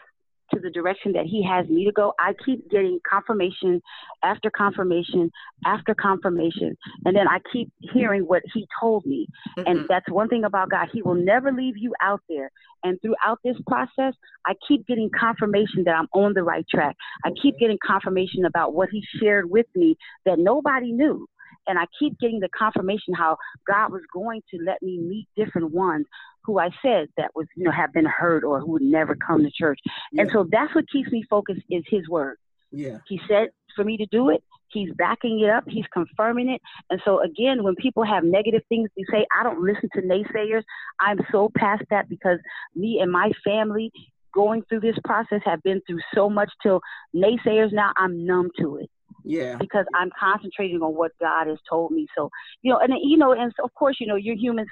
to 0.54 0.60
the 0.60 0.70
direction 0.70 1.12
that 1.12 1.26
he 1.26 1.44
has 1.44 1.68
me 1.68 1.84
to 1.84 1.92
go, 1.92 2.12
I 2.18 2.34
keep 2.44 2.70
getting 2.70 2.98
confirmation 3.08 3.80
after 4.22 4.50
confirmation 4.50 5.30
after 5.64 5.94
confirmation. 5.94 6.76
And 7.04 7.16
then 7.16 7.28
I 7.28 7.38
keep 7.52 7.70
hearing 7.92 8.22
what 8.22 8.42
he 8.52 8.66
told 8.80 9.06
me. 9.06 9.26
Mm-hmm. 9.58 9.70
And 9.70 9.86
that's 9.88 10.08
one 10.10 10.28
thing 10.28 10.44
about 10.44 10.70
God. 10.70 10.88
He 10.92 11.02
will 11.02 11.14
never 11.14 11.52
leave 11.52 11.76
you 11.76 11.94
out 12.02 12.20
there. 12.28 12.50
And 12.84 12.98
throughout 13.00 13.38
this 13.44 13.56
process, 13.66 14.14
I 14.46 14.54
keep 14.66 14.86
getting 14.86 15.10
confirmation 15.18 15.84
that 15.84 15.94
I'm 15.94 16.08
on 16.14 16.34
the 16.34 16.42
right 16.42 16.66
track. 16.68 16.96
I 17.24 17.30
keep 17.40 17.58
getting 17.58 17.78
confirmation 17.84 18.44
about 18.44 18.74
what 18.74 18.88
he 18.90 19.02
shared 19.20 19.50
with 19.50 19.66
me 19.74 19.96
that 20.26 20.38
nobody 20.38 20.92
knew 20.92 21.26
and 21.66 21.78
I 21.78 21.84
keep 21.98 22.18
getting 22.18 22.40
the 22.40 22.48
confirmation 22.56 23.14
how 23.14 23.36
God 23.66 23.92
was 23.92 24.02
going 24.12 24.42
to 24.50 24.58
let 24.64 24.82
me 24.82 24.98
meet 24.98 25.28
different 25.36 25.72
ones 25.72 26.06
who 26.44 26.58
I 26.58 26.70
said 26.82 27.08
that 27.16 27.30
was, 27.34 27.46
you 27.56 27.64
know, 27.64 27.70
have 27.70 27.92
been 27.92 28.04
hurt 28.04 28.44
or 28.44 28.60
who 28.60 28.72
would 28.72 28.82
never 28.82 29.14
come 29.14 29.42
to 29.42 29.50
church. 29.50 29.78
Yeah. 30.12 30.22
And 30.22 30.30
so 30.32 30.46
that's 30.50 30.74
what 30.74 30.88
keeps 30.90 31.10
me 31.10 31.24
focused 31.28 31.62
is 31.70 31.84
his 31.86 32.08
word. 32.08 32.36
Yeah. 32.70 32.98
He 33.06 33.20
said 33.28 33.48
for 33.76 33.84
me 33.84 33.96
to 33.96 34.06
do 34.06 34.30
it. 34.30 34.42
He's 34.68 34.90
backing 34.94 35.40
it 35.40 35.50
up. 35.50 35.64
He's 35.68 35.84
confirming 35.92 36.48
it. 36.48 36.60
And 36.90 37.00
so 37.04 37.22
again, 37.22 37.62
when 37.62 37.74
people 37.76 38.04
have 38.04 38.24
negative 38.24 38.62
things 38.68 38.88
to 38.98 39.04
say, 39.10 39.26
I 39.38 39.42
don't 39.42 39.62
listen 39.62 39.90
to 39.94 40.00
naysayers. 40.00 40.62
I'm 40.98 41.18
so 41.30 41.50
past 41.56 41.82
that 41.90 42.08
because 42.08 42.38
me 42.74 43.00
and 43.00 43.12
my 43.12 43.32
family 43.44 43.92
going 44.32 44.62
through 44.68 44.80
this 44.80 44.96
process 45.04 45.42
have 45.44 45.62
been 45.62 45.82
through 45.86 46.00
so 46.14 46.30
much 46.30 46.50
till 46.62 46.80
naysayers 47.14 47.72
now 47.72 47.92
I'm 47.96 48.24
numb 48.24 48.48
to 48.60 48.78
it. 48.78 48.90
Yeah. 49.24 49.56
Because 49.56 49.86
I'm 49.94 50.10
concentrating 50.18 50.82
on 50.82 50.94
what 50.94 51.12
God 51.20 51.46
has 51.46 51.58
told 51.68 51.92
me. 51.92 52.06
So, 52.16 52.28
you 52.62 52.72
know, 52.72 52.78
and 52.78 52.92
you 53.02 53.16
know, 53.16 53.32
and 53.32 53.52
so 53.56 53.64
of 53.64 53.74
course, 53.74 53.96
you 54.00 54.06
know, 54.06 54.16
you're 54.16 54.36
human. 54.36 54.66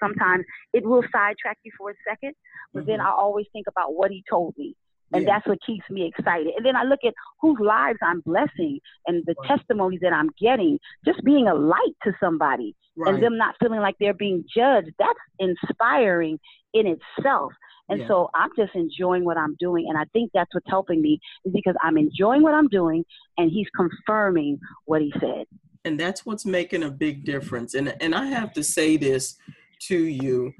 Sometimes 0.00 0.44
it 0.72 0.84
will 0.84 1.02
sidetrack 1.12 1.58
you 1.64 1.72
for 1.76 1.90
a 1.90 1.94
second, 2.08 2.34
but 2.72 2.80
mm-hmm. 2.80 2.90
then 2.90 3.00
I 3.00 3.10
always 3.10 3.46
think 3.52 3.66
about 3.68 3.94
what 3.94 4.10
He 4.10 4.22
told 4.28 4.54
me. 4.56 4.76
And 5.12 5.22
yeah. 5.22 5.34
that's 5.34 5.46
what 5.46 5.58
keeps 5.64 5.88
me 5.88 6.06
excited. 6.06 6.52
And 6.56 6.66
then 6.66 6.74
I 6.74 6.82
look 6.82 6.98
at 7.06 7.14
whose 7.40 7.58
lives 7.60 7.98
I'm 8.02 8.20
blessing 8.20 8.80
and 9.06 9.24
the 9.24 9.34
right. 9.38 9.56
testimonies 9.56 10.00
that 10.02 10.12
I'm 10.12 10.30
getting, 10.40 10.80
just 11.04 11.22
being 11.24 11.46
a 11.46 11.54
light 11.54 11.94
to 12.02 12.12
somebody 12.18 12.74
right. 12.96 13.14
and 13.14 13.22
them 13.22 13.38
not 13.38 13.54
feeling 13.60 13.80
like 13.80 13.94
they're 14.00 14.14
being 14.14 14.44
judged. 14.52 14.90
That's 14.98 15.18
inspiring 15.38 16.40
in 16.74 16.86
itself. 17.18 17.52
And 17.88 18.00
yeah. 18.00 18.08
so 18.08 18.30
I'm 18.34 18.50
just 18.56 18.74
enjoying 18.74 19.24
what 19.24 19.36
I'm 19.36 19.56
doing. 19.60 19.86
And 19.88 19.96
I 19.96 20.04
think 20.12 20.30
that's 20.34 20.52
what's 20.54 20.68
helping 20.68 21.00
me 21.00 21.20
is 21.44 21.52
because 21.52 21.74
I'm 21.82 21.96
enjoying 21.96 22.42
what 22.42 22.54
I'm 22.54 22.68
doing 22.68 23.04
and 23.38 23.50
he's 23.50 23.68
confirming 23.76 24.58
what 24.86 25.02
he 25.02 25.12
said. 25.20 25.46
And 25.84 25.98
that's 25.98 26.26
what's 26.26 26.44
making 26.44 26.82
a 26.82 26.90
big 26.90 27.24
difference. 27.24 27.74
And 27.74 27.94
and 28.00 28.14
I 28.14 28.26
have 28.26 28.52
to 28.54 28.64
say 28.64 28.96
this 28.96 29.36
to 29.82 29.96
you. 29.96 30.52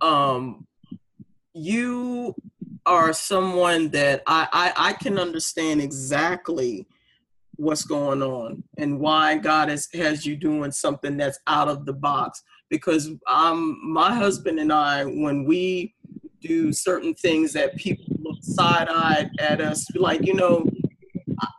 Um 0.00 0.66
you 1.54 2.34
are 2.86 3.12
someone 3.12 3.88
that 3.90 4.22
I, 4.26 4.48
I, 4.52 4.88
I 4.88 4.92
can 4.94 5.18
understand 5.18 5.80
exactly 5.80 6.86
what's 7.56 7.84
going 7.84 8.22
on 8.22 8.64
and 8.78 8.98
why 8.98 9.36
God 9.38 9.68
has, 9.68 9.88
has 9.94 10.26
you 10.26 10.36
doing 10.36 10.72
something 10.72 11.16
that's 11.16 11.38
out 11.46 11.68
of 11.68 11.86
the 11.86 11.92
box. 11.92 12.42
Because 12.70 13.10
um, 13.28 13.78
my 13.84 14.14
husband 14.14 14.58
and 14.58 14.72
I, 14.72 15.04
when 15.04 15.44
we 15.44 15.94
do 16.42 16.72
certain 16.72 17.14
things 17.14 17.52
that 17.52 17.76
people 17.76 18.14
look 18.20 18.38
side 18.42 18.88
eyed 18.88 19.30
at 19.38 19.60
us. 19.60 19.86
Like, 19.94 20.26
you 20.26 20.34
know, 20.34 20.66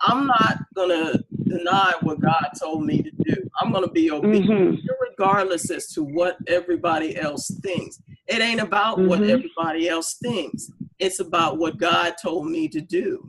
I'm 0.01 0.27
not 0.27 0.59
going 0.75 0.89
to 0.89 1.23
deny 1.43 1.93
what 2.01 2.19
God 2.19 2.49
told 2.59 2.85
me 2.85 3.01
to 3.01 3.11
do. 3.11 3.49
I'm 3.61 3.71
going 3.71 3.85
to 3.85 3.91
be 3.91 4.11
obedient, 4.11 4.49
mm-hmm. 4.49 4.87
regardless 5.09 5.69
as 5.71 5.87
to 5.93 6.03
what 6.03 6.37
everybody 6.47 7.17
else 7.17 7.49
thinks. 7.61 7.99
It 8.27 8.41
ain't 8.41 8.61
about 8.61 8.97
mm-hmm. 8.97 9.07
what 9.07 9.23
everybody 9.23 9.89
else 9.89 10.17
thinks, 10.21 10.71
it's 10.99 11.19
about 11.19 11.57
what 11.57 11.77
God 11.77 12.15
told 12.21 12.47
me 12.47 12.67
to 12.69 12.81
do. 12.81 13.27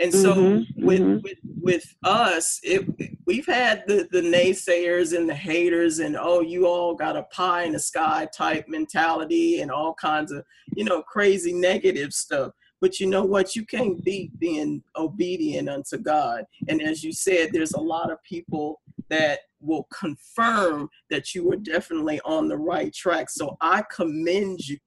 And 0.00 0.12
so 0.12 0.34
mm-hmm. 0.34 0.84
with, 0.84 1.00
mm-hmm. 1.00 1.22
with 1.22 1.38
with 1.62 1.94
us, 2.02 2.60
it 2.62 2.84
we've 3.26 3.46
had 3.46 3.84
the 3.86 4.08
the 4.10 4.20
naysayers 4.20 5.16
and 5.16 5.28
the 5.28 5.34
haters 5.34 6.00
and 6.00 6.16
oh 6.18 6.40
you 6.40 6.66
all 6.66 6.94
got 6.94 7.16
a 7.16 7.22
pie 7.24 7.62
in 7.62 7.72
the 7.72 7.78
sky 7.78 8.28
type 8.36 8.66
mentality 8.68 9.60
and 9.60 9.70
all 9.70 9.94
kinds 9.94 10.32
of 10.32 10.44
you 10.74 10.84
know 10.84 11.02
crazy 11.02 11.52
negative 11.52 12.12
stuff. 12.12 12.52
But 12.80 12.98
you 12.98 13.06
know 13.06 13.24
what? 13.24 13.54
You 13.54 13.64
can't 13.64 14.02
beat 14.04 14.36
being 14.40 14.82
obedient 14.96 15.68
unto 15.68 15.98
God. 15.98 16.44
And 16.66 16.82
as 16.82 17.04
you 17.04 17.12
said, 17.12 17.50
there's 17.52 17.74
a 17.74 17.80
lot 17.80 18.10
of 18.10 18.20
people 18.24 18.80
that 19.08 19.38
will 19.60 19.86
confirm 19.96 20.88
that 21.08 21.32
you 21.32 21.46
were 21.46 21.56
definitely 21.56 22.20
on 22.24 22.48
the 22.48 22.56
right 22.56 22.92
track. 22.92 23.30
So 23.30 23.56
I 23.60 23.84
commend 23.94 24.66
you 24.66 24.78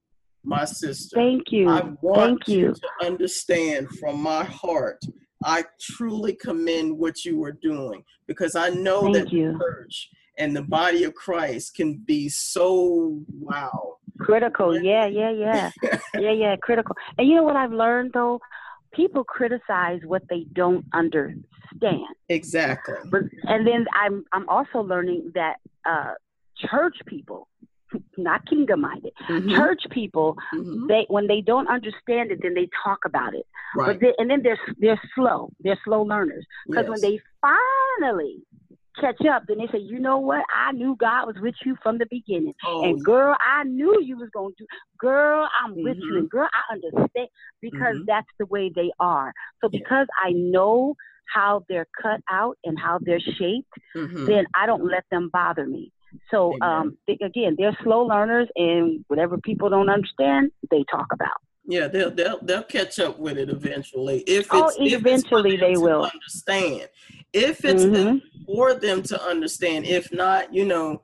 my 0.44 0.65
sister. 0.65 1.15
Thank 1.15 1.51
you. 1.51 1.70
I 1.70 1.84
want 2.01 2.44
Thank 2.46 2.48
you. 2.50 2.60
you 2.67 2.74
to 2.74 3.05
understand 3.05 3.89
from 3.98 4.20
my 4.22 4.44
heart 4.44 5.01
I 5.46 5.64
truly 5.80 6.34
commend 6.34 6.98
what 6.98 7.24
you 7.24 7.44
are 7.44 7.52
doing 7.52 8.04
because 8.28 8.56
I 8.56 8.70
know 8.70 9.04
Thank 9.04 9.16
that 9.16 9.32
you. 9.32 9.54
the 9.54 9.60
church 9.60 10.10
and 10.38 10.56
the 10.56 10.64
body 10.64 11.04
of 11.04 11.14
Christ 11.14 11.75
can 11.75 11.98
be 11.98 12.28
so 12.30 13.22
wow. 13.40 13.98
Critical, 14.20 14.82
yeah, 14.82 15.06
yeah, 15.06 15.32
yeah. 15.32 15.72
yeah, 16.16 16.32
yeah, 16.32 16.56
critical. 16.62 16.96
And 17.18 17.28
you 17.28 17.36
know 17.36 17.44
what 17.44 17.56
I've 17.56 17.72
learned 17.72 18.12
though? 18.14 18.40
People 18.94 19.24
criticize 19.24 20.00
what 20.06 20.24
they 20.30 20.46
don't 20.54 20.86
understand. 20.94 21.46
Exactly. 22.30 22.96
But 23.12 23.24
and 23.44 23.68
then 23.68 23.86
I'm 23.94 24.24
I'm 24.32 24.50
also 24.50 24.80
learning 24.80 25.32
that 25.36 25.58
uh 25.86 26.14
church 26.58 26.96
people 27.06 27.48
not 28.18 28.46
kingdom 28.48 28.82
minded. 28.82 29.14
Mm-hmm. 29.30 29.56
Church 29.56 29.84
people, 29.92 30.36
mm-hmm. 30.54 30.88
they 30.88 31.06
when 31.08 31.28
they 31.28 31.42
don't 31.42 31.68
understand 31.68 32.32
it, 32.32 32.40
then 32.42 32.54
they 32.54 32.70
talk 32.84 33.00
about 33.06 33.34
it. 33.34 33.46
Right. 33.75 33.88
But 33.88 34.00
they, 34.02 34.14
and 34.18 34.30
then 34.30 34.42
they're 34.44 34.60
they're 34.78 35.02
slow. 35.16 35.52
They're 35.60 35.80
slow 35.84 36.04
learners 36.04 36.46
because 36.68 36.86
yes. 36.88 36.90
when 36.90 37.02
they 37.02 37.20
finally 37.42 38.38
catch 39.00 39.25
up, 39.25 39.44
then 39.48 39.58
they 39.58 39.68
say, 39.72 39.80
you 39.80 40.00
know 40.00 40.18
what? 40.18 40.44
I 40.56 40.72
knew 40.72 40.96
God 40.98 41.28
was 41.28 41.36
with 41.42 41.56
you 41.66 41.75
from 41.84 41.98
the 41.98 42.06
beginning, 42.10 42.54
oh. 42.66 42.84
and 42.84 43.04
girl, 43.04 43.36
I 43.46 43.64
knew 43.64 44.02
you 44.02 44.18
was 44.18 44.30
going 44.34 44.54
to. 44.58 44.64
Do. 44.64 44.68
Girl, 45.00 45.48
I'm 45.64 45.72
mm-hmm. 45.72 45.84
with 45.84 45.98
you, 45.98 46.06
mm-hmm. 46.06 46.18
and 46.18 46.30
girl, 46.30 46.48
I 46.54 46.74
understand 46.74 47.28
because 47.62 47.96
mm-hmm. 47.96 48.06
that's 48.08 48.28
the 48.40 48.46
way 48.46 48.72
they 48.74 48.92
are. 49.00 49.34
So 49.62 49.70
because 49.70 50.08
I 50.24 50.32
know 50.32 50.96
how 51.34 51.64
they're 51.68 51.88
cut 52.02 52.22
out 52.30 52.58
and 52.64 52.80
how 52.80 53.00
they're 53.02 53.20
shaped, 53.20 53.74
mm-hmm. 53.96 54.25
then 54.25 54.46
I 54.56 54.66
don't 54.66 54.86
let 54.86 55.04
them 55.12 55.30
bother 55.32 55.66
me. 55.66 55.92
So 56.32 56.54
um, 56.62 56.98
they, 57.08 57.18
again, 57.22 57.56
they're 57.58 57.78
slow 57.84 58.06
learners, 58.06 58.48
and 58.56 59.04
whatever 59.08 59.38
people 59.38 59.70
don't 59.70 59.90
understand, 59.90 60.52
they 60.72 60.84
talk 60.92 61.08
about. 61.12 61.38
Yeah, 61.68 61.88
they'll 61.88 62.12
they'll 62.12 62.40
they'll 62.42 62.64
catch 62.64 63.00
up 63.00 63.18
with 63.18 63.38
it 63.38 63.50
eventually. 63.50 64.20
If 64.28 64.48
oh, 64.52 64.68
it's 64.68 64.78
oh, 64.80 64.98
eventually 64.98 65.56
if 65.56 65.60
they 65.60 65.78
will 65.78 66.04
understand. 66.04 66.90
If 67.34 67.66
it's 67.66 67.84
mm-hmm. 67.84 68.18
for 68.46 68.76
them 68.76 69.02
to 69.04 69.22
understand, 69.22 69.86
if 69.86 70.14
not, 70.14 70.54
you 70.54 70.66
know, 70.66 71.02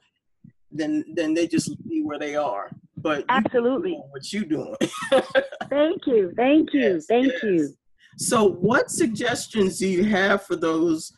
then 0.72 1.03
then 1.15 1.34
they 1.34 1.48
just 1.48 1.84
be 1.88 2.03
where 2.03 2.20
they 2.20 2.36
are. 2.36 2.70
But 2.96 3.25
absolutely, 3.30 3.94
what 4.12 4.32
you 4.32 4.46
doing? 4.46 4.75
thank 5.70 6.06
you, 6.06 6.32
thank 6.36 6.74
you, 6.74 6.94
yes, 6.94 7.06
thank 7.08 7.32
yes. 7.32 7.44
you. 7.44 7.74
So, 8.18 8.48
what 8.48 8.91
suggestions 8.91 9.80
do 9.80 9.88
you 9.88 10.03
have 10.03 10.44
for 10.46 10.56
those 10.56 11.12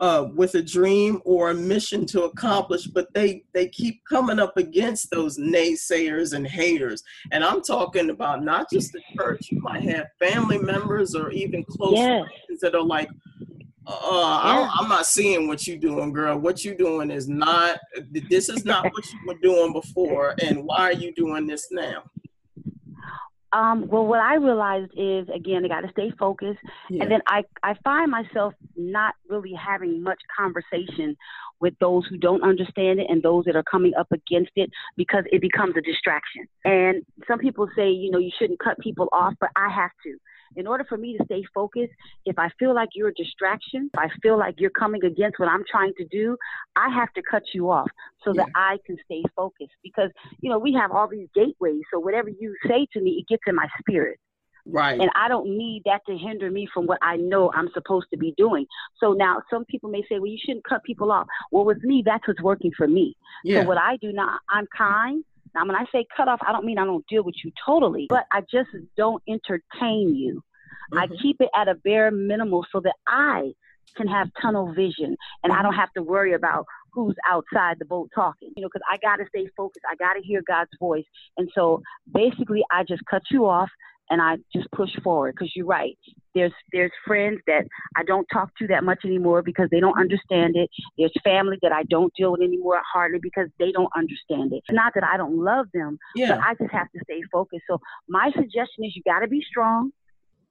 uh, 0.00 0.28
with 0.34 0.54
a 0.54 0.62
dream 0.62 1.20
or 1.24 1.50
a 1.50 1.54
mission 1.54 2.04
to 2.06 2.24
accomplish, 2.24 2.86
but 2.86 3.12
they 3.14 3.44
they 3.52 3.68
keep 3.68 4.02
coming 4.08 4.38
up 4.38 4.56
against 4.56 5.10
those 5.10 5.38
naysayers 5.38 6.34
and 6.34 6.46
haters. 6.46 7.02
And 7.32 7.42
I'm 7.44 7.62
talking 7.62 8.10
about 8.10 8.42
not 8.42 8.70
just 8.70 8.92
the 8.92 9.00
church. 9.16 9.48
You 9.50 9.60
might 9.60 9.84
have 9.84 10.06
family 10.18 10.58
members 10.58 11.14
or 11.14 11.30
even 11.30 11.64
close 11.64 11.94
yes. 11.94 12.26
friends 12.46 12.60
that 12.60 12.74
are 12.74 12.82
like, 12.82 13.08
uh. 13.86 14.68
I'm 14.78 14.88
not 14.88 15.06
seeing 15.06 15.48
what 15.48 15.66
you're 15.66 15.76
doing, 15.76 16.12
girl. 16.12 16.38
What 16.38 16.64
you're 16.64 16.74
doing 16.74 17.10
is 17.10 17.28
not. 17.28 17.78
This 18.28 18.48
is 18.48 18.64
not 18.64 18.84
what 18.84 19.12
you 19.12 19.18
were 19.26 19.38
doing 19.40 19.72
before. 19.72 20.34
And 20.42 20.64
why 20.64 20.80
are 20.80 20.92
you 20.92 21.14
doing 21.14 21.46
this 21.46 21.68
now? 21.70 22.02
Um, 23.56 23.88
well, 23.88 24.06
what 24.06 24.20
I 24.20 24.34
realized 24.34 24.92
is 24.96 25.26
again, 25.34 25.64
I 25.64 25.68
got 25.68 25.80
to 25.80 25.90
stay 25.90 26.12
focused, 26.18 26.58
yeah. 26.90 27.02
and 27.02 27.10
then 27.10 27.20
I 27.26 27.42
I 27.62 27.74
find 27.82 28.10
myself 28.10 28.52
not 28.76 29.14
really 29.30 29.54
having 29.54 30.02
much 30.02 30.20
conversation 30.38 31.16
with 31.58 31.72
those 31.80 32.04
who 32.10 32.18
don't 32.18 32.42
understand 32.42 33.00
it 33.00 33.06
and 33.08 33.22
those 33.22 33.46
that 33.46 33.56
are 33.56 33.62
coming 33.62 33.92
up 33.98 34.08
against 34.12 34.50
it 34.56 34.68
because 34.98 35.24
it 35.32 35.40
becomes 35.40 35.74
a 35.74 35.80
distraction. 35.80 36.46
And 36.66 37.02
some 37.26 37.38
people 37.38 37.66
say, 37.74 37.88
you 37.88 38.10
know, 38.10 38.18
you 38.18 38.30
shouldn't 38.38 38.58
cut 38.58 38.78
people 38.78 39.08
off, 39.10 39.32
but 39.40 39.48
I 39.56 39.70
have 39.70 39.92
to 40.04 40.18
in 40.54 40.66
order 40.66 40.84
for 40.84 40.96
me 40.96 41.16
to 41.16 41.24
stay 41.24 41.42
focused, 41.54 41.92
if 42.24 42.38
I 42.38 42.50
feel 42.58 42.74
like 42.74 42.90
you're 42.94 43.08
a 43.08 43.14
distraction, 43.14 43.90
if 43.92 43.98
I 43.98 44.08
feel 44.22 44.38
like 44.38 44.56
you're 44.58 44.70
coming 44.70 45.04
against 45.04 45.38
what 45.38 45.48
I'm 45.48 45.64
trying 45.70 45.94
to 45.98 46.04
do, 46.06 46.36
I 46.76 46.88
have 46.90 47.12
to 47.14 47.22
cut 47.28 47.42
you 47.52 47.70
off 47.70 47.88
so 48.24 48.32
yeah. 48.32 48.44
that 48.44 48.50
I 48.54 48.78
can 48.86 48.96
stay 49.04 49.22
focused. 49.34 49.72
Because, 49.82 50.10
you 50.40 50.50
know, 50.50 50.58
we 50.58 50.72
have 50.74 50.92
all 50.92 51.08
these 51.08 51.28
gateways. 51.34 51.82
So 51.92 51.98
whatever 51.98 52.28
you 52.28 52.54
say 52.66 52.86
to 52.92 53.00
me, 53.00 53.12
it 53.12 53.28
gets 53.28 53.42
in 53.46 53.54
my 53.54 53.68
spirit. 53.80 54.18
Right. 54.68 55.00
And 55.00 55.10
I 55.14 55.28
don't 55.28 55.56
need 55.56 55.82
that 55.84 56.00
to 56.08 56.16
hinder 56.16 56.50
me 56.50 56.66
from 56.74 56.86
what 56.86 56.98
I 57.00 57.16
know 57.16 57.52
I'm 57.54 57.68
supposed 57.72 58.08
to 58.12 58.16
be 58.16 58.34
doing. 58.36 58.66
So 58.98 59.12
now 59.12 59.42
some 59.48 59.64
people 59.64 59.90
may 59.90 60.02
say, 60.08 60.18
well, 60.18 60.26
you 60.26 60.38
shouldn't 60.44 60.64
cut 60.64 60.82
people 60.82 61.12
off. 61.12 61.28
Well, 61.52 61.64
with 61.64 61.84
me, 61.84 62.02
that's 62.04 62.26
what's 62.26 62.42
working 62.42 62.72
for 62.76 62.88
me. 62.88 63.16
Yeah. 63.44 63.62
So 63.62 63.68
what 63.68 63.78
I 63.78 63.96
do 63.98 64.12
now, 64.12 64.38
I'm 64.50 64.66
kind. 64.76 65.24
Now, 65.56 65.64
when 65.66 65.74
I 65.74 65.86
say 65.90 66.06
cut 66.14 66.28
off, 66.28 66.38
I 66.46 66.52
don't 66.52 66.66
mean 66.66 66.78
I 66.78 66.84
don't 66.84 67.06
deal 67.08 67.24
with 67.24 67.34
you 67.42 67.50
totally, 67.64 68.06
but 68.10 68.26
I 68.30 68.42
just 68.42 68.68
don't 68.96 69.22
entertain 69.26 70.14
you. 70.14 70.42
Mm-hmm. 70.92 70.98
I 70.98 71.06
keep 71.22 71.40
it 71.40 71.48
at 71.56 71.66
a 71.66 71.74
bare 71.74 72.10
minimal 72.10 72.66
so 72.70 72.80
that 72.80 72.94
I 73.08 73.52
can 73.96 74.06
have 74.06 74.28
tunnel 74.42 74.74
vision 74.74 75.16
and 75.42 75.52
I 75.52 75.62
don't 75.62 75.74
have 75.74 75.92
to 75.94 76.02
worry 76.02 76.34
about 76.34 76.66
who's 76.92 77.14
outside 77.30 77.76
the 77.78 77.86
boat 77.86 78.10
talking, 78.14 78.52
you 78.54 78.62
know, 78.62 78.68
because 78.68 78.82
I 78.90 78.98
got 78.98 79.16
to 79.16 79.24
stay 79.28 79.48
focused. 79.56 79.84
I 79.90 79.96
got 79.96 80.14
to 80.14 80.20
hear 80.22 80.42
God's 80.46 80.70
voice. 80.78 81.04
And 81.38 81.48
so 81.54 81.80
basically, 82.12 82.62
I 82.70 82.84
just 82.84 83.02
cut 83.08 83.22
you 83.30 83.46
off 83.46 83.70
and 84.10 84.20
I 84.22 84.36
just 84.54 84.70
push 84.72 84.90
forward 85.02 85.34
because 85.34 85.52
you're 85.54 85.66
right. 85.66 85.96
There's 86.34 86.52
there's 86.72 86.92
friends 87.06 87.40
that 87.46 87.66
I 87.96 88.02
don't 88.04 88.26
talk 88.32 88.50
to 88.58 88.66
that 88.68 88.84
much 88.84 89.00
anymore 89.04 89.42
because 89.42 89.68
they 89.70 89.80
don't 89.80 89.98
understand 89.98 90.56
it. 90.56 90.68
There's 90.98 91.12
family 91.24 91.58
that 91.62 91.72
I 91.72 91.82
don't 91.84 92.12
deal 92.16 92.32
with 92.32 92.42
anymore 92.42 92.80
hardly 92.92 93.18
because 93.22 93.48
they 93.58 93.72
don't 93.72 93.90
understand 93.96 94.52
it. 94.52 94.62
It's 94.68 94.76
not 94.76 94.92
that 94.94 95.04
I 95.04 95.16
don't 95.16 95.42
love 95.42 95.66
them, 95.72 95.98
yeah. 96.14 96.36
but 96.36 96.40
I 96.40 96.54
just 96.54 96.72
have 96.72 96.90
to 96.92 97.00
stay 97.04 97.22
focused. 97.32 97.64
So 97.68 97.78
my 98.08 98.30
suggestion 98.34 98.84
is 98.84 98.94
you 98.94 99.02
got 99.04 99.20
to 99.20 99.28
be 99.28 99.42
strong. 99.48 99.92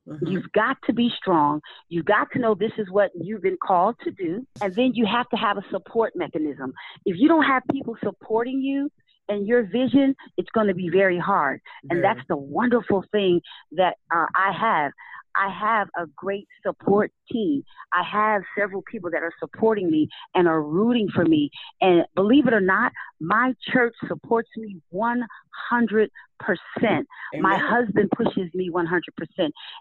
Mm-hmm. 0.08 0.28
You've 0.28 0.52
got 0.54 0.78
to 0.86 0.94
be 0.94 1.12
strong. 1.18 1.62
You've 1.90 2.06
got 2.06 2.32
to 2.34 2.40
know 2.40 2.54
this 2.54 2.72
is 2.78 2.88
what 2.92 3.12
you've 3.20 3.42
been 3.42 3.58
called 3.58 3.96
to 4.04 4.12
do. 4.12 4.46
And 4.62 4.74
then 4.76 4.92
you 4.94 5.06
have 5.06 5.28
to 5.30 5.36
have 5.36 5.58
a 5.58 5.64
support 5.72 6.14
mechanism. 6.16 6.74
If 7.06 7.18
you 7.18 7.28
don't 7.28 7.44
have 7.44 7.64
people 7.72 7.96
supporting 8.04 8.62
you, 8.62 8.92
and 9.28 9.48
your 9.48 9.64
vision, 9.64 10.16
it's 10.38 10.50
going 10.52 10.68
to 10.68 10.74
be 10.74 10.90
very 10.90 11.20
hard. 11.20 11.62
And 11.90 12.04
that's 12.04 12.22
the 12.28 12.38
wonderful 12.38 13.04
thing 13.12 13.42
that 13.74 13.96
uh, 14.14 14.26
I 14.36 14.52
have. 14.52 14.92
I 15.38 15.50
have 15.50 15.90
a 15.98 16.06
great 16.16 16.48
support 16.66 17.12
team. 17.32 17.64
I 17.94 18.04
have 18.04 18.44
several 18.58 18.82
people 18.90 19.12
that 19.12 19.22
are 19.22 19.34
supporting 19.40 19.92
me 19.92 20.08
and 20.34 20.48
are 20.48 20.62
rooting 20.62 21.10
for 21.14 21.26
me. 21.26 21.50
And 21.82 22.06
believe 22.16 22.48
it 22.48 22.54
or 22.54 22.62
not, 22.62 22.92
my 23.20 23.54
church 23.72 23.94
supports 24.08 24.50
me 24.58 24.78
100%. 24.94 26.08
Amen. 26.88 27.06
My 27.42 27.58
husband 27.58 28.10
pushes 28.16 28.54
me 28.54 28.70
100%. 28.70 28.88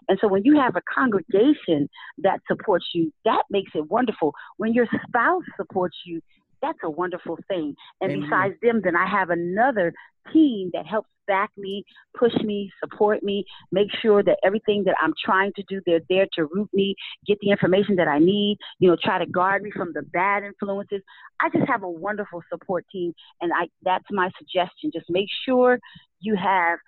And 0.09 0.19
so 0.19 0.27
when 0.27 0.43
you 0.43 0.59
have 0.59 0.75
a 0.75 0.81
congregation 0.93 1.89
that 2.17 2.41
supports 2.47 2.87
you, 2.93 3.13
that 3.23 3.43
makes 3.49 3.71
it 3.75 3.89
wonderful. 3.89 4.33
When 4.57 4.73
your 4.73 4.87
spouse 5.07 5.43
supports 5.57 5.95
you, 6.05 6.21
that's 6.65 6.79
a 6.83 6.89
wonderful 6.89 7.37
thing. 7.47 7.75
And 8.01 8.11
Amen. 8.11 8.27
besides 8.27 8.55
them, 8.61 8.81
then 8.83 8.95
I 8.95 9.07
have 9.07 9.29
another 9.29 9.93
team 10.33 10.71
that 10.73 10.85
helps 10.85 11.09
back 11.27 11.51
me, 11.57 11.83
push 12.17 12.33
me, 12.43 12.71
support 12.83 13.23
me, 13.23 13.45
make 13.71 13.87
sure 14.01 14.23
that 14.23 14.37
everything 14.43 14.83
that 14.85 14.95
I'm 15.01 15.13
trying 15.23 15.51
to 15.55 15.63
do, 15.67 15.81
they're 15.85 16.01
there 16.09 16.27
to 16.33 16.45
root 16.45 16.69
me, 16.73 16.95
get 17.27 17.37
the 17.41 17.49
information 17.49 17.95
that 17.97 18.07
I 18.07 18.19
need, 18.19 18.57
you 18.79 18.89
know, 18.89 18.97
try 19.03 19.19
to 19.19 19.25
guard 19.25 19.63
me 19.63 19.71
from 19.71 19.91
the 19.93 20.01
bad 20.01 20.43
influences. 20.43 21.01
I 21.39 21.49
just 21.49 21.67
have 21.67 21.83
a 21.83 21.89
wonderful 21.89 22.41
support 22.51 22.85
team, 22.91 23.13
and 23.41 23.51
I 23.53 23.67
that's 23.83 24.05
my 24.11 24.29
suggestion. 24.37 24.91
Just 24.93 25.09
make 25.09 25.27
sure 25.45 25.79
you 26.19 26.35
have 26.35 26.79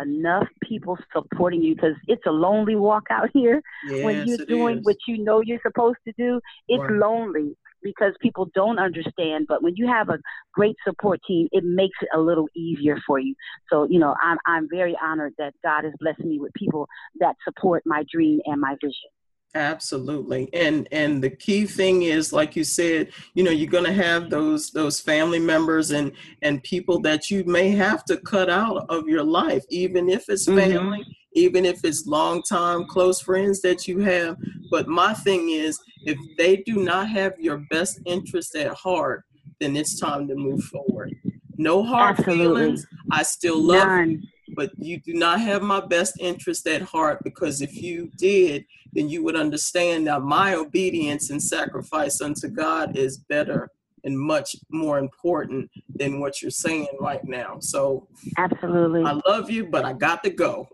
enough 0.00 0.46
people 0.62 0.96
supporting 1.12 1.62
you 1.62 1.74
because 1.74 1.94
it's 2.06 2.22
a 2.26 2.30
lonely 2.30 2.76
walk 2.76 3.04
out 3.10 3.28
here 3.34 3.60
yes, 3.90 4.04
when 4.04 4.26
you're 4.26 4.46
doing 4.46 4.78
is. 4.78 4.84
what 4.84 4.96
you 5.06 5.22
know 5.22 5.40
you're 5.40 5.60
supposed 5.66 5.98
to 6.06 6.12
do. 6.16 6.40
It's 6.68 6.80
right. 6.80 6.98
lonely 6.98 7.56
because 7.82 8.12
people 8.20 8.50
don't 8.54 8.78
understand. 8.78 9.46
But 9.48 9.62
when 9.62 9.74
you 9.76 9.86
have 9.86 10.08
a 10.08 10.18
great 10.52 10.76
support 10.84 11.20
team, 11.26 11.48
it 11.52 11.64
makes 11.64 11.96
it 12.02 12.08
a 12.14 12.20
little 12.20 12.48
easier 12.56 12.98
for 13.06 13.18
you. 13.18 13.34
So, 13.70 13.86
you 13.88 13.98
know, 13.98 14.14
I'm, 14.22 14.38
I'm 14.46 14.68
very 14.70 14.96
honored 15.02 15.34
that 15.38 15.54
God 15.62 15.84
has 15.84 15.92
blessed 16.00 16.20
me 16.20 16.38
with 16.38 16.52
people 16.54 16.88
that 17.20 17.36
support 17.44 17.82
my 17.86 18.04
dream 18.10 18.40
and 18.46 18.60
my 18.60 18.76
vision. 18.82 19.10
Absolutely. 19.54 20.48
And 20.52 20.86
and 20.92 21.22
the 21.22 21.30
key 21.30 21.66
thing 21.66 22.02
is 22.02 22.32
like 22.32 22.54
you 22.54 22.64
said, 22.64 23.10
you 23.34 23.42
know, 23.42 23.50
you're 23.50 23.70
going 23.70 23.84
to 23.84 23.92
have 23.92 24.28
those 24.28 24.70
those 24.70 25.00
family 25.00 25.38
members 25.38 25.90
and 25.90 26.12
and 26.42 26.62
people 26.62 27.00
that 27.00 27.30
you 27.30 27.44
may 27.44 27.70
have 27.70 28.04
to 28.06 28.18
cut 28.18 28.50
out 28.50 28.84
of 28.88 29.08
your 29.08 29.24
life 29.24 29.64
even 29.70 30.10
if 30.10 30.28
it's 30.28 30.46
mm-hmm. 30.46 30.58
family, 30.58 31.00
mm-hmm. 31.00 31.10
even 31.32 31.64
if 31.64 31.82
it's 31.82 32.06
long 32.06 32.42
time 32.42 32.84
close 32.86 33.20
friends 33.22 33.62
that 33.62 33.88
you 33.88 34.00
have. 34.00 34.36
But 34.70 34.86
my 34.86 35.14
thing 35.14 35.48
is 35.50 35.80
if 36.04 36.18
they 36.36 36.58
do 36.58 36.76
not 36.76 37.08
have 37.08 37.32
your 37.38 37.64
best 37.70 38.00
interest 38.04 38.54
at 38.54 38.72
heart, 38.74 39.24
then 39.60 39.76
it's 39.76 39.98
time 39.98 40.28
to 40.28 40.34
move 40.34 40.62
forward. 40.64 41.14
No 41.56 41.82
hard 41.82 42.18
Absolutely. 42.18 42.44
feelings. 42.44 42.86
I 43.10 43.22
still 43.22 43.60
love 43.60 43.88
None. 43.88 44.10
you 44.10 44.22
but 44.58 44.72
you 44.76 44.98
do 44.98 45.14
not 45.14 45.40
have 45.40 45.62
my 45.62 45.78
best 45.78 46.18
interest 46.18 46.66
at 46.66 46.82
heart 46.82 47.22
because 47.22 47.62
if 47.62 47.80
you 47.80 48.10
did, 48.18 48.64
then 48.92 49.08
you 49.08 49.22
would 49.22 49.36
understand 49.36 50.08
that 50.08 50.22
my 50.22 50.56
obedience 50.56 51.30
and 51.30 51.40
sacrifice 51.40 52.20
unto 52.20 52.48
God 52.48 52.96
is 52.96 53.18
better 53.18 53.70
and 54.02 54.18
much 54.18 54.56
more 54.68 54.98
important 54.98 55.70
than 55.94 56.18
what 56.18 56.42
you're 56.42 56.50
saying 56.50 56.88
right 56.98 57.24
now. 57.24 57.58
So 57.60 58.08
absolutely, 58.36 59.04
I 59.04 59.20
love 59.28 59.48
you, 59.48 59.64
but 59.66 59.84
I 59.84 59.92
got 59.92 60.24
to 60.24 60.30
go. 60.30 60.68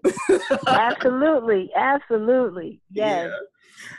absolutely, 0.67 1.71
absolutely, 1.77 2.81
yes. 2.91 3.29
Yeah. 3.29 3.37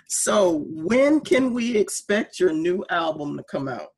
So 0.08 0.66
when 0.70 1.20
can 1.20 1.54
we 1.54 1.78
expect 1.78 2.40
your 2.40 2.54
new 2.54 2.84
album 2.90 3.38
to 3.38 3.44
come 3.44 3.68
out? 3.68 3.90